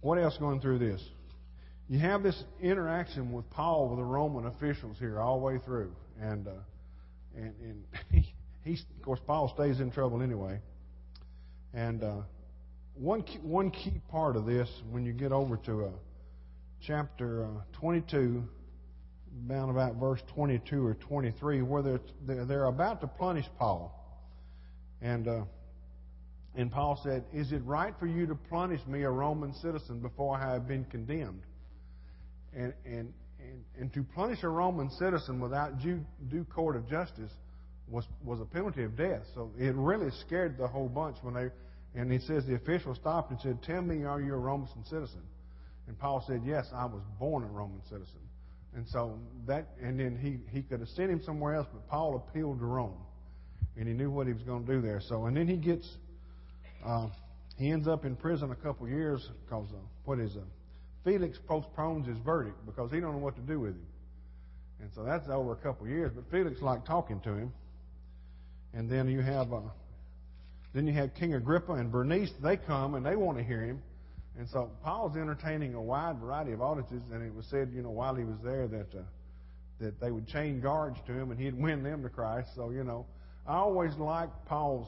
What 0.00 0.18
else 0.18 0.38
going 0.38 0.60
through 0.60 0.78
this? 0.78 1.02
You 1.88 1.98
have 1.98 2.22
this 2.22 2.44
interaction 2.60 3.32
with 3.32 3.48
Paul 3.50 3.88
with 3.88 3.98
the 3.98 4.04
Roman 4.04 4.46
officials 4.46 4.98
here 4.98 5.18
all 5.18 5.40
the 5.40 5.44
way 5.44 5.58
through, 5.64 5.92
and. 6.20 6.46
Uh, 6.46 6.52
and, 7.36 7.54
and 7.62 7.84
he, 8.10 8.34
he's, 8.64 8.84
of 8.96 9.04
course, 9.04 9.20
Paul 9.26 9.52
stays 9.54 9.80
in 9.80 9.90
trouble 9.90 10.22
anyway. 10.22 10.60
And 11.74 12.02
uh, 12.02 12.16
one 12.94 13.22
key, 13.22 13.38
one 13.42 13.70
key 13.70 14.00
part 14.10 14.36
of 14.36 14.46
this, 14.46 14.68
when 14.90 15.04
you 15.04 15.12
get 15.12 15.32
over 15.32 15.56
to 15.58 15.86
uh, 15.86 15.90
chapter 16.80 17.44
uh, 17.44 17.78
22, 17.80 18.42
down 19.48 19.70
about 19.70 19.96
verse 19.96 20.20
22 20.34 20.84
or 20.84 20.94
23, 20.94 21.62
where 21.62 21.82
they're, 21.82 22.44
they're, 22.44 22.64
about 22.64 23.00
to 23.02 23.06
punish 23.06 23.44
Paul. 23.58 23.94
And, 25.00 25.28
uh, 25.28 25.44
and 26.56 26.72
Paul 26.72 27.00
said, 27.04 27.24
Is 27.32 27.52
it 27.52 27.62
right 27.64 27.94
for 28.00 28.06
you 28.06 28.26
to 28.26 28.34
punish 28.34 28.80
me, 28.86 29.02
a 29.02 29.10
Roman 29.10 29.54
citizen, 29.54 30.00
before 30.00 30.36
I 30.36 30.52
have 30.52 30.66
been 30.66 30.84
condemned? 30.86 31.42
And, 32.54 32.72
and 32.84 33.12
and, 33.40 33.64
and 33.78 33.92
to 33.94 34.02
punish 34.14 34.42
a 34.42 34.48
Roman 34.48 34.90
citizen 34.90 35.40
without 35.40 35.80
due, 35.80 36.04
due 36.28 36.44
court 36.44 36.76
of 36.76 36.88
justice 36.88 37.32
was, 37.90 38.06
was 38.24 38.40
a 38.40 38.44
penalty 38.44 38.84
of 38.84 38.96
death. 38.96 39.22
So 39.34 39.50
it 39.58 39.74
really 39.74 40.10
scared 40.26 40.58
the 40.58 40.68
whole 40.68 40.88
bunch 40.88 41.16
when 41.22 41.34
they, 41.34 41.48
and 41.94 42.12
he 42.12 42.18
says 42.18 42.46
the 42.46 42.54
official 42.54 42.94
stopped 42.94 43.30
and 43.30 43.40
said, 43.40 43.62
Tell 43.62 43.82
me, 43.82 44.04
are 44.04 44.20
you 44.20 44.34
a 44.34 44.38
Roman 44.38 44.68
citizen? 44.84 45.22
And 45.86 45.98
Paul 45.98 46.22
said, 46.26 46.42
Yes, 46.44 46.66
I 46.74 46.84
was 46.84 47.02
born 47.18 47.44
a 47.44 47.46
Roman 47.46 47.82
citizen. 47.84 48.20
And 48.74 48.86
so 48.88 49.18
that, 49.46 49.68
and 49.82 49.98
then 49.98 50.16
he, 50.16 50.38
he 50.54 50.62
could 50.62 50.80
have 50.80 50.88
sent 50.90 51.10
him 51.10 51.22
somewhere 51.22 51.54
else, 51.54 51.66
but 51.72 51.88
Paul 51.88 52.16
appealed 52.16 52.60
to 52.60 52.66
Rome. 52.66 52.98
And 53.76 53.88
he 53.88 53.94
knew 53.94 54.10
what 54.10 54.26
he 54.26 54.32
was 54.32 54.42
going 54.42 54.66
to 54.66 54.72
do 54.72 54.80
there. 54.80 55.00
So, 55.00 55.26
and 55.26 55.36
then 55.36 55.48
he 55.48 55.56
gets, 55.56 55.88
uh, 56.84 57.08
he 57.56 57.70
ends 57.70 57.88
up 57.88 58.04
in 58.04 58.16
prison 58.16 58.50
a 58.50 58.56
couple 58.56 58.88
years 58.88 59.30
because, 59.44 59.68
what 60.04 60.18
is 60.18 60.36
it? 60.36 60.42
Felix 61.04 61.38
postpones 61.46 62.06
his 62.06 62.18
verdict 62.18 62.56
because 62.66 62.90
he 62.90 63.00
don't 63.00 63.12
know 63.12 63.18
what 63.18 63.36
to 63.36 63.42
do 63.42 63.60
with 63.60 63.70
him. 63.70 63.86
And 64.80 64.90
so 64.94 65.02
that's 65.04 65.28
over 65.28 65.52
a 65.52 65.56
couple 65.56 65.88
years. 65.88 66.12
But 66.14 66.30
Felix 66.30 66.60
liked 66.60 66.86
talking 66.86 67.20
to 67.20 67.34
him. 67.34 67.52
And 68.78 68.88
then 68.88 69.08
you 69.08 69.22
have 69.22 69.52
uh, 69.52 69.60
then 70.72 70.86
you 70.86 70.92
have 70.92 71.12
King 71.14 71.34
Agrippa 71.34 71.72
and 71.72 71.90
Bernice. 71.90 72.30
They 72.40 72.56
come 72.56 72.94
and 72.94 73.04
they 73.04 73.16
want 73.16 73.36
to 73.38 73.42
hear 73.42 73.60
him. 73.60 73.82
And 74.38 74.48
so 74.48 74.70
Paul's 74.84 75.16
entertaining 75.16 75.74
a 75.74 75.82
wide 75.82 76.18
variety 76.18 76.52
of 76.52 76.62
audiences. 76.62 77.02
And 77.12 77.20
it 77.20 77.34
was 77.34 77.44
said, 77.46 77.72
you 77.74 77.82
know, 77.82 77.90
while 77.90 78.14
he 78.14 78.22
was 78.22 78.36
there 78.44 78.68
that 78.68 78.94
uh, 78.94 79.02
that 79.80 80.00
they 80.00 80.12
would 80.12 80.28
chain 80.28 80.60
guards 80.60 80.96
to 81.08 81.12
him 81.12 81.32
and 81.32 81.40
he'd 81.40 81.60
win 81.60 81.82
them 81.82 82.04
to 82.04 82.08
Christ. 82.08 82.50
So 82.54 82.70
you 82.70 82.84
know, 82.84 83.04
I 83.48 83.56
always 83.56 83.96
like 83.96 84.28
Paul's 84.46 84.86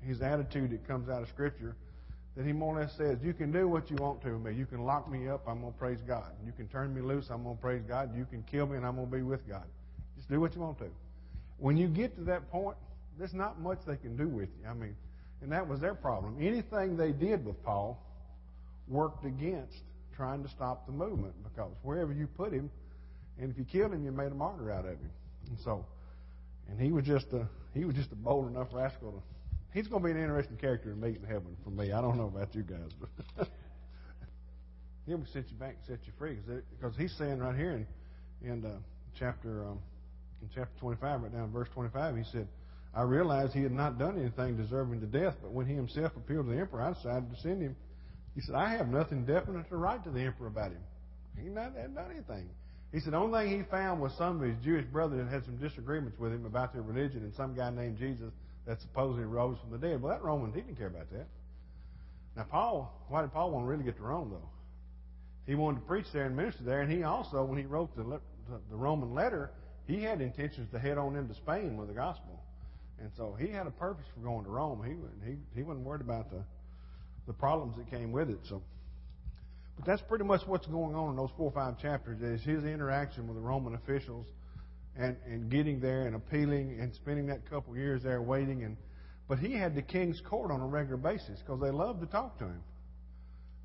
his 0.00 0.22
attitude 0.22 0.70
that 0.70 0.88
comes 0.88 1.10
out 1.10 1.20
of 1.20 1.28
Scripture 1.28 1.76
that 2.34 2.46
he 2.46 2.52
more 2.52 2.78
or 2.78 2.80
less 2.80 2.96
says, 2.96 3.18
You 3.22 3.34
can 3.34 3.52
do 3.52 3.68
what 3.68 3.90
you 3.90 3.96
want 3.96 4.22
to 4.22 4.38
me. 4.38 4.54
You 4.54 4.64
can 4.64 4.84
lock 4.84 5.10
me 5.10 5.28
up, 5.28 5.42
I'm 5.46 5.60
going 5.60 5.74
to 5.74 5.78
praise 5.78 6.00
God. 6.06 6.32
You 6.46 6.52
can 6.52 6.66
turn 6.68 6.94
me 6.94 7.02
loose, 7.02 7.26
I'm 7.30 7.42
going 7.42 7.56
to 7.56 7.60
praise 7.60 7.82
God. 7.86 8.16
You 8.16 8.24
can 8.24 8.42
kill 8.44 8.66
me, 8.66 8.78
and 8.78 8.86
I'm 8.86 8.96
going 8.96 9.10
to 9.10 9.16
be 9.16 9.22
with 9.22 9.46
God. 9.46 9.64
Just 10.16 10.30
do 10.30 10.40
what 10.40 10.54
you 10.54 10.62
want 10.62 10.78
to. 10.78 10.88
When 11.58 11.76
you 11.76 11.88
get 11.88 12.16
to 12.16 12.24
that 12.24 12.50
point, 12.50 12.76
there's 13.18 13.34
not 13.34 13.60
much 13.60 13.78
they 13.86 13.96
can 13.96 14.16
do 14.16 14.28
with 14.28 14.48
you. 14.60 14.68
I 14.68 14.74
mean, 14.74 14.96
and 15.40 15.52
that 15.52 15.66
was 15.66 15.80
their 15.80 15.94
problem. 15.94 16.36
Anything 16.40 16.96
they 16.96 17.12
did 17.12 17.44
with 17.44 17.62
Paul 17.62 18.00
worked 18.88 19.24
against 19.24 19.82
trying 20.16 20.42
to 20.42 20.48
stop 20.48 20.86
the 20.86 20.92
movement 20.92 21.34
because 21.42 21.72
wherever 21.82 22.12
you 22.12 22.26
put 22.26 22.52
him, 22.52 22.70
and 23.38 23.50
if 23.50 23.58
you 23.58 23.64
killed 23.64 23.92
him, 23.92 24.04
you 24.04 24.12
made 24.12 24.30
a 24.30 24.34
martyr 24.34 24.70
out 24.70 24.84
of 24.84 24.92
him. 24.92 25.10
And 25.48 25.58
so, 25.64 25.84
and 26.68 26.80
he 26.80 26.92
was 26.92 27.04
just 27.04 27.26
a 27.32 27.48
he 27.74 27.84
was 27.84 27.94
just 27.94 28.12
a 28.12 28.16
bold 28.16 28.50
enough 28.50 28.68
rascal 28.72 29.12
to 29.12 29.22
He's 29.72 29.86
going 29.88 30.02
to 30.02 30.06
be 30.06 30.10
an 30.10 30.18
interesting 30.18 30.58
character 30.58 30.90
to 30.90 30.96
meet 30.96 31.16
in 31.16 31.24
heaven 31.24 31.56
for 31.64 31.70
me. 31.70 31.92
I 31.92 32.02
don't 32.02 32.18
know 32.18 32.26
about 32.26 32.54
you 32.54 32.62
guys, 32.62 32.90
but 33.00 33.48
he'll 35.06 35.24
set 35.32 35.50
you 35.50 35.56
back 35.56 35.76
and 35.78 35.86
set 35.86 36.06
you 36.06 36.12
free 36.18 36.36
because 36.78 36.94
he's 36.96 37.14
saying 37.16 37.38
right 37.38 37.56
here 37.56 37.72
in 37.72 37.86
in 38.48 38.64
uh, 38.64 38.76
chapter 39.18 39.64
um, 39.64 39.78
in 40.42 40.50
chapter 40.54 40.72
25, 40.80 41.22
right 41.22 41.32
down 41.32 41.50
verse 41.52 41.68
25, 41.72 42.16
he 42.16 42.24
said, 42.32 42.48
"I 42.94 43.02
realized 43.02 43.54
he 43.54 43.62
had 43.62 43.72
not 43.72 43.98
done 43.98 44.18
anything 44.18 44.56
deserving 44.56 45.00
to 45.00 45.06
death, 45.06 45.36
but 45.42 45.52
when 45.52 45.66
he 45.66 45.74
himself 45.74 46.16
appealed 46.16 46.46
to 46.46 46.52
the 46.52 46.60
emperor, 46.60 46.82
I 46.82 46.92
decided 46.92 47.30
to 47.30 47.40
send 47.40 47.62
him." 47.62 47.76
He 48.34 48.40
said, 48.40 48.54
"I 48.54 48.70
have 48.76 48.88
nothing 48.88 49.24
definite 49.24 49.68
to 49.68 49.76
write 49.76 50.04
to 50.04 50.10
the 50.10 50.20
emperor 50.20 50.48
about 50.48 50.72
him. 50.72 50.82
He 51.40 51.48
not 51.48 51.74
had 51.74 51.94
done 51.94 52.10
anything." 52.10 52.50
He 52.92 53.00
said, 53.00 53.14
the 53.14 53.16
only 53.16 53.40
thing 53.40 53.58
he 53.58 53.62
found 53.70 54.02
was 54.02 54.12
some 54.18 54.42
of 54.42 54.46
his 54.46 54.62
Jewish 54.62 54.84
brothers 54.84 55.30
had 55.30 55.44
some 55.46 55.56
disagreements 55.56 56.18
with 56.18 56.30
him 56.30 56.44
about 56.44 56.74
their 56.74 56.82
religion, 56.82 57.22
and 57.22 57.34
some 57.34 57.54
guy 57.54 57.70
named 57.70 57.96
Jesus 57.96 58.30
that 58.66 58.80
supposedly 58.82 59.24
rose 59.24 59.56
from 59.60 59.70
the 59.70 59.78
dead. 59.78 60.02
Well, 60.02 60.12
that 60.12 60.22
Roman, 60.22 60.52
he 60.52 60.60
didn't 60.60 60.76
care 60.76 60.88
about 60.88 61.10
that. 61.10 61.26
Now, 62.36 62.44
Paul, 62.44 63.06
why 63.08 63.22
did 63.22 63.32
Paul 63.32 63.50
want 63.50 63.64
to 63.64 63.68
really 63.68 63.84
get 63.84 63.96
to 63.96 64.02
Rome, 64.02 64.30
though? 64.30 64.48
He 65.46 65.54
wanted 65.54 65.80
to 65.80 65.86
preach 65.86 66.04
there 66.12 66.26
and 66.26 66.36
minister 66.36 66.62
there, 66.64 66.82
and 66.82 66.92
he 66.92 67.02
also, 67.02 67.42
when 67.44 67.58
he 67.58 67.64
wrote 67.64 67.96
the, 67.96 68.20
the 68.70 68.76
Roman 68.76 69.14
letter, 69.14 69.50
he 69.86 70.02
had 70.02 70.20
intentions 70.20 70.70
to 70.72 70.78
head 70.78 70.98
on 70.98 71.16
into 71.16 71.34
Spain 71.34 71.78
with 71.78 71.88
the 71.88 71.94
gospel. 71.94 72.40
And 73.02 73.10
so 73.16 73.36
he 73.38 73.48
had 73.48 73.66
a 73.66 73.70
purpose 73.70 74.04
for 74.14 74.20
going 74.20 74.44
to 74.44 74.50
Rome. 74.50 74.80
He, 74.84 75.28
he, 75.28 75.36
he 75.56 75.62
wasn't 75.64 75.84
worried 75.84 76.02
about 76.02 76.30
the, 76.30 76.44
the 77.26 77.32
problems 77.32 77.76
that 77.76 77.90
came 77.90 78.12
with 78.12 78.30
it. 78.30 78.38
So, 78.48 78.62
But 79.76 79.86
that's 79.86 80.02
pretty 80.02 80.24
much 80.24 80.42
what's 80.46 80.66
going 80.66 80.94
on 80.94 81.10
in 81.10 81.16
those 81.16 81.30
four 81.36 81.46
or 81.46 81.52
five 81.52 81.80
chapters 81.80 82.22
is 82.22 82.44
his 82.44 82.62
interaction 82.62 83.26
with 83.26 83.36
the 83.36 83.42
Roman 83.42 83.74
officials 83.74 84.26
and, 84.96 85.16
and 85.26 85.50
getting 85.50 85.80
there 85.80 86.06
and 86.06 86.14
appealing 86.14 86.78
and 86.80 86.94
spending 86.94 87.26
that 87.26 87.48
couple 87.50 87.76
years 87.76 88.04
there 88.04 88.22
waiting. 88.22 88.62
And 88.62 88.76
but 89.28 89.40
he 89.40 89.52
had 89.52 89.74
the 89.74 89.82
king's 89.82 90.20
court 90.20 90.52
on 90.52 90.60
a 90.60 90.66
regular 90.66 90.96
basis 90.96 91.40
because 91.40 91.60
they 91.60 91.70
loved 91.70 92.00
to 92.02 92.06
talk 92.06 92.38
to 92.38 92.44
him, 92.44 92.62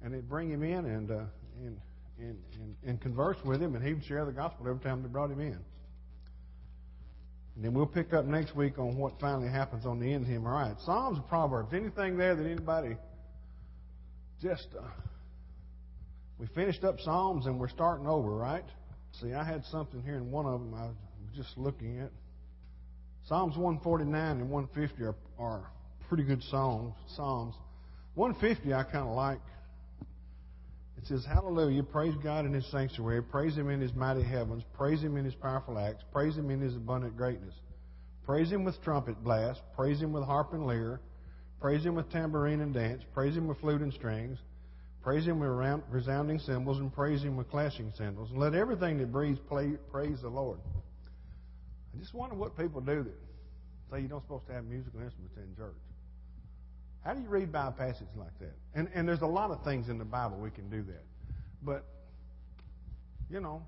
and 0.02 0.14
they'd 0.14 0.28
bring 0.28 0.50
him 0.50 0.64
in 0.64 0.86
and, 0.86 1.12
uh, 1.12 1.24
and 1.64 1.78
and 2.20 2.38
and 2.54 2.76
and 2.86 3.02
converse 3.02 3.38
with 3.46 3.62
him, 3.62 3.76
and 3.76 3.86
he 3.86 3.94
would 3.94 4.06
share 4.06 4.26
the 4.26 4.32
gospel 4.32 4.68
every 4.68 4.82
time 4.82 5.04
they 5.04 5.10
brought 5.10 5.30
him 5.30 5.42
in. 5.42 5.60
And 7.58 7.66
then 7.66 7.74
we'll 7.74 7.88
pick 7.88 8.14
up 8.14 8.26
next 8.26 8.56
week 8.56 8.78
on 8.78 8.96
what 8.98 9.20
finally 9.20 9.50
happens 9.50 9.88
on 9.88 10.00
the 10.00 10.14
end 10.14 10.26
of 10.26 10.30
him. 10.30 10.46
All 10.46 10.54
right, 10.54 10.76
Psalms 10.86 11.18
and 11.18 11.28
Proverbs. 11.28 11.74
Anything 11.74 12.16
there 12.16 12.36
that 12.36 12.46
anybody 12.46 12.96
just 14.40 14.68
uh, 14.80 14.84
we 16.38 16.46
finished 16.54 16.84
up 16.84 17.00
Psalms 17.00 17.48
and 17.48 17.60
we're 17.60 17.68
starting 17.68 18.06
over, 18.06 18.30
right? 18.30 18.64
See, 19.20 19.34
I 19.34 19.44
had 19.44 19.66
something 19.66 20.04
here 20.04 20.18
in 20.18 20.30
one 20.30 20.46
of 20.46 20.60
them 20.60 20.76
I 20.76 20.86
was 20.86 20.96
just 21.36 21.58
looking 21.58 21.98
at. 22.00 22.12
Psalms 23.26 23.58
149 23.58 24.38
and 24.38 24.52
150 24.52 25.04
are, 25.04 25.16
are 25.40 25.68
pretty 26.10 26.26
good 26.26 26.44
songs. 26.44 26.94
Psalms 27.16 27.56
150 28.14 28.72
I 28.72 28.84
kind 28.84 29.08
of 29.08 29.16
like. 29.16 29.42
Says, 31.08 31.24
Hallelujah, 31.26 31.84
praise 31.84 32.16
God 32.22 32.46
in 32.46 32.54
His 32.54 32.70
sanctuary, 32.70 33.24
praise 33.24 33.56
Him 33.56 33.70
in 33.70 33.80
His 33.80 33.94
mighty 33.94 34.24
heavens, 34.24 34.64
praise 34.74 35.02
Him 35.02 35.16
in 35.16 35.24
His 35.24 35.36
powerful 35.36 35.80
acts, 35.80 36.04
praise 36.12 36.36
Him 36.36 36.50
in 36.50 36.60
His 36.60 36.76
abundant 36.76 37.16
greatness. 37.16 37.54
Praise 38.26 38.52
Him 38.52 38.66
with 38.66 38.82
trumpet 38.84 39.24
blast, 39.24 39.62
praise 39.74 40.02
Him 40.02 40.12
with 40.12 40.26
harp 40.26 40.52
and 40.52 40.68
lyre, 40.68 41.00
praise 41.62 41.86
Him 41.86 41.96
with 41.96 42.12
tambourine 42.12 42.60
and 42.60 42.74
dance, 42.74 43.04
praise 43.14 43.38
Him 43.38 43.48
with 43.48 43.58
flute 43.60 43.80
and 43.80 43.94
strings, 43.94 44.38
praise 45.02 45.26
Him 45.26 45.40
with 45.40 45.82
resounding 45.90 46.40
cymbals, 46.40 46.80
and 46.80 46.94
praise 46.94 47.24
Him 47.24 47.38
with 47.38 47.50
clashing 47.50 47.94
cymbals. 47.98 48.30
And 48.32 48.40
let 48.40 48.54
everything 48.54 48.98
that 48.98 49.10
breathes 49.10 49.40
praise 49.48 50.22
the 50.22 50.30
Lord. 50.30 50.60
I 51.96 52.00
just 52.00 52.14
wonder 52.14 52.36
what 52.36 52.58
people 52.58 52.82
do 52.82 53.04
that 53.04 53.16
say 53.90 54.02
you're 54.02 54.10
not 54.10 54.24
supposed 54.24 54.46
to 54.48 54.54
have 54.54 54.66
musical 54.66 55.00
instruments 55.00 55.38
in 55.38 55.56
church. 55.56 55.78
How 57.08 57.14
do 57.14 57.22
you 57.22 57.30
read 57.30 57.54
by 57.54 57.68
a 57.68 57.72
passage 57.72 58.10
like 58.18 58.38
that? 58.40 58.54
And, 58.76 58.90
and 58.94 59.08
there's 59.08 59.22
a 59.22 59.28
lot 59.28 59.50
of 59.50 59.64
things 59.64 59.88
in 59.88 59.98
the 59.98 60.04
Bible 60.04 60.36
we 60.40 60.52
can 60.52 60.70
do 60.70 60.84
that. 60.84 61.06
But, 61.64 61.86
you 63.30 63.40
know, 63.40 63.62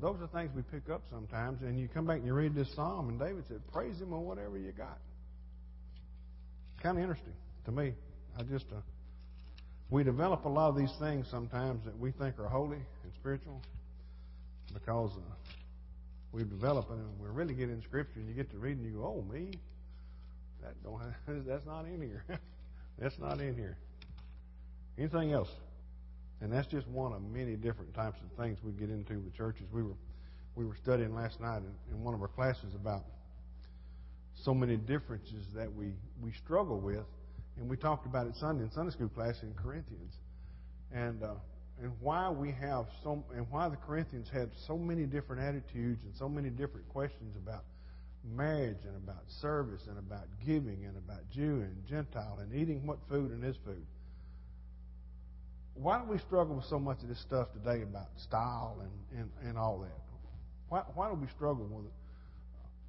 those 0.00 0.16
are 0.20 0.26
things 0.26 0.50
we 0.56 0.62
pick 0.62 0.90
up 0.90 1.02
sometimes, 1.12 1.62
and 1.62 1.78
you 1.78 1.86
come 1.86 2.06
back 2.06 2.16
and 2.16 2.26
you 2.26 2.34
read 2.34 2.56
this 2.56 2.66
psalm, 2.74 3.08
and 3.08 3.20
David 3.20 3.44
said, 3.46 3.60
Praise 3.72 4.00
him 4.00 4.12
on 4.12 4.24
whatever 4.24 4.58
you 4.58 4.72
got. 4.72 4.98
Kind 6.82 6.98
of 6.98 7.04
interesting 7.04 7.34
to 7.66 7.70
me. 7.70 7.94
I 8.36 8.42
just, 8.42 8.66
uh, 8.72 8.80
we 9.88 10.02
develop 10.02 10.44
a 10.44 10.48
lot 10.48 10.70
of 10.70 10.76
these 10.76 10.92
things 10.98 11.28
sometimes 11.30 11.84
that 11.84 11.96
we 12.00 12.10
think 12.10 12.36
are 12.40 12.48
holy 12.48 12.78
and 13.04 13.12
spiritual 13.14 13.62
because 14.74 15.12
uh, 15.16 15.34
we've 16.32 16.50
developed 16.50 16.90
and 16.90 17.00
we 17.20 17.28
really 17.28 17.54
get 17.54 17.70
in 17.70 17.80
Scripture, 17.82 18.18
and 18.18 18.28
you 18.28 18.34
get 18.34 18.50
to 18.50 18.58
read, 18.58 18.76
and 18.76 18.84
you 18.84 18.98
go, 18.98 19.04
Oh, 19.04 19.32
me? 19.32 19.52
That 20.62 20.82
don't 20.82 21.00
that's 21.46 21.66
not 21.66 21.84
in 21.86 22.00
here. 22.00 22.24
that's 22.98 23.18
not 23.18 23.40
in 23.40 23.54
here. 23.54 23.76
Anything 24.98 25.32
else? 25.32 25.50
And 26.40 26.52
that's 26.52 26.66
just 26.68 26.86
one 26.88 27.12
of 27.12 27.22
many 27.22 27.56
different 27.56 27.94
types 27.94 28.18
of 28.24 28.42
things 28.42 28.58
we 28.62 28.72
get 28.72 28.90
into 28.90 29.20
with 29.20 29.34
churches. 29.34 29.66
We 29.72 29.82
were 29.82 29.96
we 30.54 30.64
were 30.64 30.76
studying 30.82 31.14
last 31.14 31.40
night 31.40 31.58
in, 31.58 31.94
in 31.94 32.02
one 32.02 32.14
of 32.14 32.20
our 32.20 32.28
classes 32.28 32.74
about 32.74 33.04
so 34.44 34.54
many 34.54 34.76
differences 34.76 35.44
that 35.54 35.72
we, 35.72 35.92
we 36.22 36.32
struggle 36.44 36.80
with, 36.80 37.04
and 37.56 37.68
we 37.68 37.76
talked 37.76 38.06
about 38.06 38.26
it 38.26 38.34
Sunday 38.36 38.64
in 38.64 38.70
Sunday 38.70 38.90
school 38.90 39.08
class 39.08 39.34
in 39.42 39.52
Corinthians, 39.54 40.14
and 40.92 41.22
uh, 41.22 41.34
and 41.82 41.92
why 42.00 42.30
we 42.30 42.52
have 42.52 42.86
so 43.02 43.24
and 43.34 43.46
why 43.50 43.68
the 43.68 43.76
Corinthians 43.76 44.28
had 44.32 44.50
so 44.66 44.76
many 44.76 45.04
different 45.04 45.42
attitudes 45.42 46.02
and 46.04 46.14
so 46.18 46.28
many 46.28 46.50
different 46.50 46.88
questions 46.88 47.36
about 47.36 47.64
marriage 48.24 48.84
and 48.86 48.96
about 48.96 49.22
service 49.40 49.82
and 49.88 49.98
about 49.98 50.26
giving 50.44 50.84
and 50.84 50.96
about 50.96 51.28
Jew 51.30 51.62
and 51.62 51.76
Gentile 51.88 52.38
and 52.40 52.54
eating 52.54 52.86
what 52.86 52.98
food 53.08 53.30
and 53.30 53.42
this 53.42 53.56
food. 53.64 53.84
Why 55.74 55.98
do 55.98 56.10
we 56.10 56.18
struggle 56.18 56.56
with 56.56 56.66
so 56.66 56.78
much 56.78 57.00
of 57.02 57.08
this 57.08 57.20
stuff 57.20 57.48
today 57.52 57.82
about 57.82 58.08
style 58.18 58.82
and, 58.82 59.20
and, 59.20 59.30
and 59.48 59.58
all 59.58 59.78
that? 59.80 60.00
Why, 60.68 60.82
why 60.94 61.08
do 61.08 61.14
we 61.14 61.26
struggle 61.28 61.66
with 61.66 61.86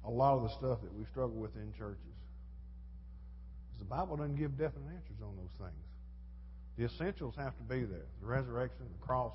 a 0.04 0.10
lot 0.10 0.36
of 0.36 0.42
the 0.42 0.50
stuff 0.50 0.80
that 0.82 0.92
we 0.92 1.04
struggle 1.06 1.36
with 1.36 1.54
in 1.56 1.72
churches? 1.78 1.98
Because 3.66 3.78
the 3.78 3.84
Bible 3.88 4.16
doesn't 4.16 4.36
give 4.36 4.52
definite 4.52 4.92
answers 4.92 5.22
on 5.22 5.36
those 5.36 5.54
things. 5.58 5.82
The 6.76 6.84
essentials 6.84 7.34
have 7.36 7.56
to 7.56 7.62
be 7.62 7.84
there 7.84 8.06
the 8.20 8.26
resurrection, 8.26 8.86
the 8.92 9.06
cross, 9.06 9.34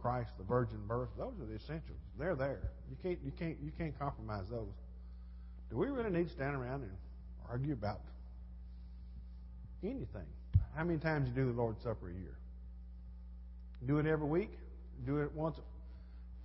Christ, 0.00 0.30
the 0.38 0.44
virgin 0.44 0.78
birth. 0.86 1.10
Those 1.18 1.34
are 1.40 1.46
the 1.46 1.56
essentials. 1.56 2.00
They're 2.18 2.36
there. 2.36 2.70
You 2.90 2.96
can't, 3.02 3.18
you 3.24 3.32
can't, 3.32 3.56
you 3.62 3.72
can't 3.76 3.98
compromise 3.98 4.44
those. 4.50 4.72
Do 5.70 5.76
we 5.76 5.86
really 5.86 6.10
need 6.10 6.26
to 6.26 6.32
stand 6.32 6.56
around 6.56 6.82
and 6.82 6.90
argue 7.48 7.72
about 7.72 8.00
anything? 9.82 10.26
How 10.74 10.84
many 10.84 10.98
times 10.98 11.28
do 11.28 11.40
you 11.40 11.46
do 11.46 11.52
the 11.52 11.60
Lord's 11.60 11.82
Supper 11.82 12.10
a 12.10 12.12
year? 12.12 12.36
Do 13.86 13.98
it 13.98 14.06
every 14.06 14.26
week? 14.26 14.50
Do 15.06 15.18
it 15.18 15.32
once? 15.32 15.56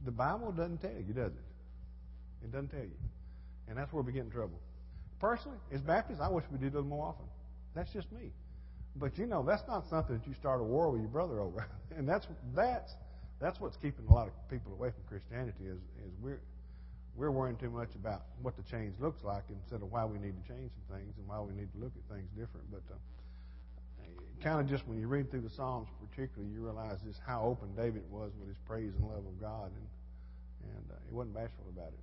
The 0.06 0.12
Bible 0.12 0.52
doesn't 0.52 0.82
tell 0.82 0.92
you, 0.92 1.14
does 1.14 1.32
it? 1.32 2.44
It 2.44 2.52
doesn't 2.52 2.70
tell 2.70 2.82
you. 2.82 2.98
And 3.68 3.78
that's 3.78 3.92
where 3.92 4.04
we 4.04 4.14
get 4.14 4.24
in 4.24 4.32
trouble. 4.32 4.60
Personally, 5.20 5.58
as 5.74 5.82
Baptists, 5.82 6.22
I 6.22 6.30
wish 6.30 6.46
we 6.52 6.60
did 6.60 6.76
it 6.76 6.82
more 6.82 7.08
often. 7.08 7.26
That's 7.74 7.92
just 7.92 8.12
me. 8.12 8.32
But 8.96 9.18
you 9.18 9.26
know, 9.26 9.44
that's 9.44 9.64
not 9.68 9.88
something 9.90 10.18
that 10.18 10.28
you 10.28 10.34
start 10.34 10.62
a 10.62 10.64
war 10.64 10.90
with 10.92 11.02
your 11.02 11.10
brother 11.10 11.40
over. 11.40 11.68
and 11.98 12.08
that's 12.08 12.28
that's 12.54 12.94
that's 13.40 13.60
what's 13.60 13.76
keeping 13.78 14.06
a 14.08 14.14
lot 14.14 14.28
of 14.28 14.34
people 14.50 14.72
away 14.72 14.92
from 14.92 15.04
Christianity 15.08 15.66
is 15.66 15.80
is 16.06 16.14
we're 16.22 16.40
we're 17.16 17.32
worrying 17.32 17.58
too 17.58 17.70
much 17.70 17.96
about 17.96 18.24
what 18.42 18.56
the 18.58 18.64
change 18.64 18.96
looks 19.00 19.24
like 19.24 19.44
instead 19.50 19.82
of 19.82 19.92
why 19.92 20.04
we 20.06 20.20
need 20.20 20.36
to 20.36 20.48
change 20.48 20.72
some 20.76 20.98
things 20.98 21.14
and 21.18 21.28
why 21.28 21.40
we 21.40 21.54
need 21.54 21.72
to 21.72 21.80
look 21.80 21.94
at 21.96 22.16
things 22.16 22.28
different. 22.38 22.70
But 22.72 22.84
uh, 22.92 22.98
kind 24.44 24.60
of 24.60 24.68
just 24.68 24.88
when 24.88 25.00
you 25.00 25.08
read 25.08 25.32
through 25.32 25.42
the 25.42 25.50
Psalms, 25.50 25.88
particularly, 26.00 26.54
you 26.54 26.62
realize 26.62 27.00
just 27.06 27.22
how 27.26 27.42
open 27.44 27.74
David 27.76 28.04
was 28.12 28.32
with 28.40 28.50
his 28.50 28.58
praise 28.68 28.94
and 29.00 29.08
love 29.08 29.26
of 29.26 29.40
God, 29.40 29.72
and 29.72 29.88
and 30.76 30.92
uh, 30.92 30.96
he 31.08 31.14
wasn't 31.14 31.36
bashful 31.36 31.66
about 31.70 31.90
it. 31.90 32.00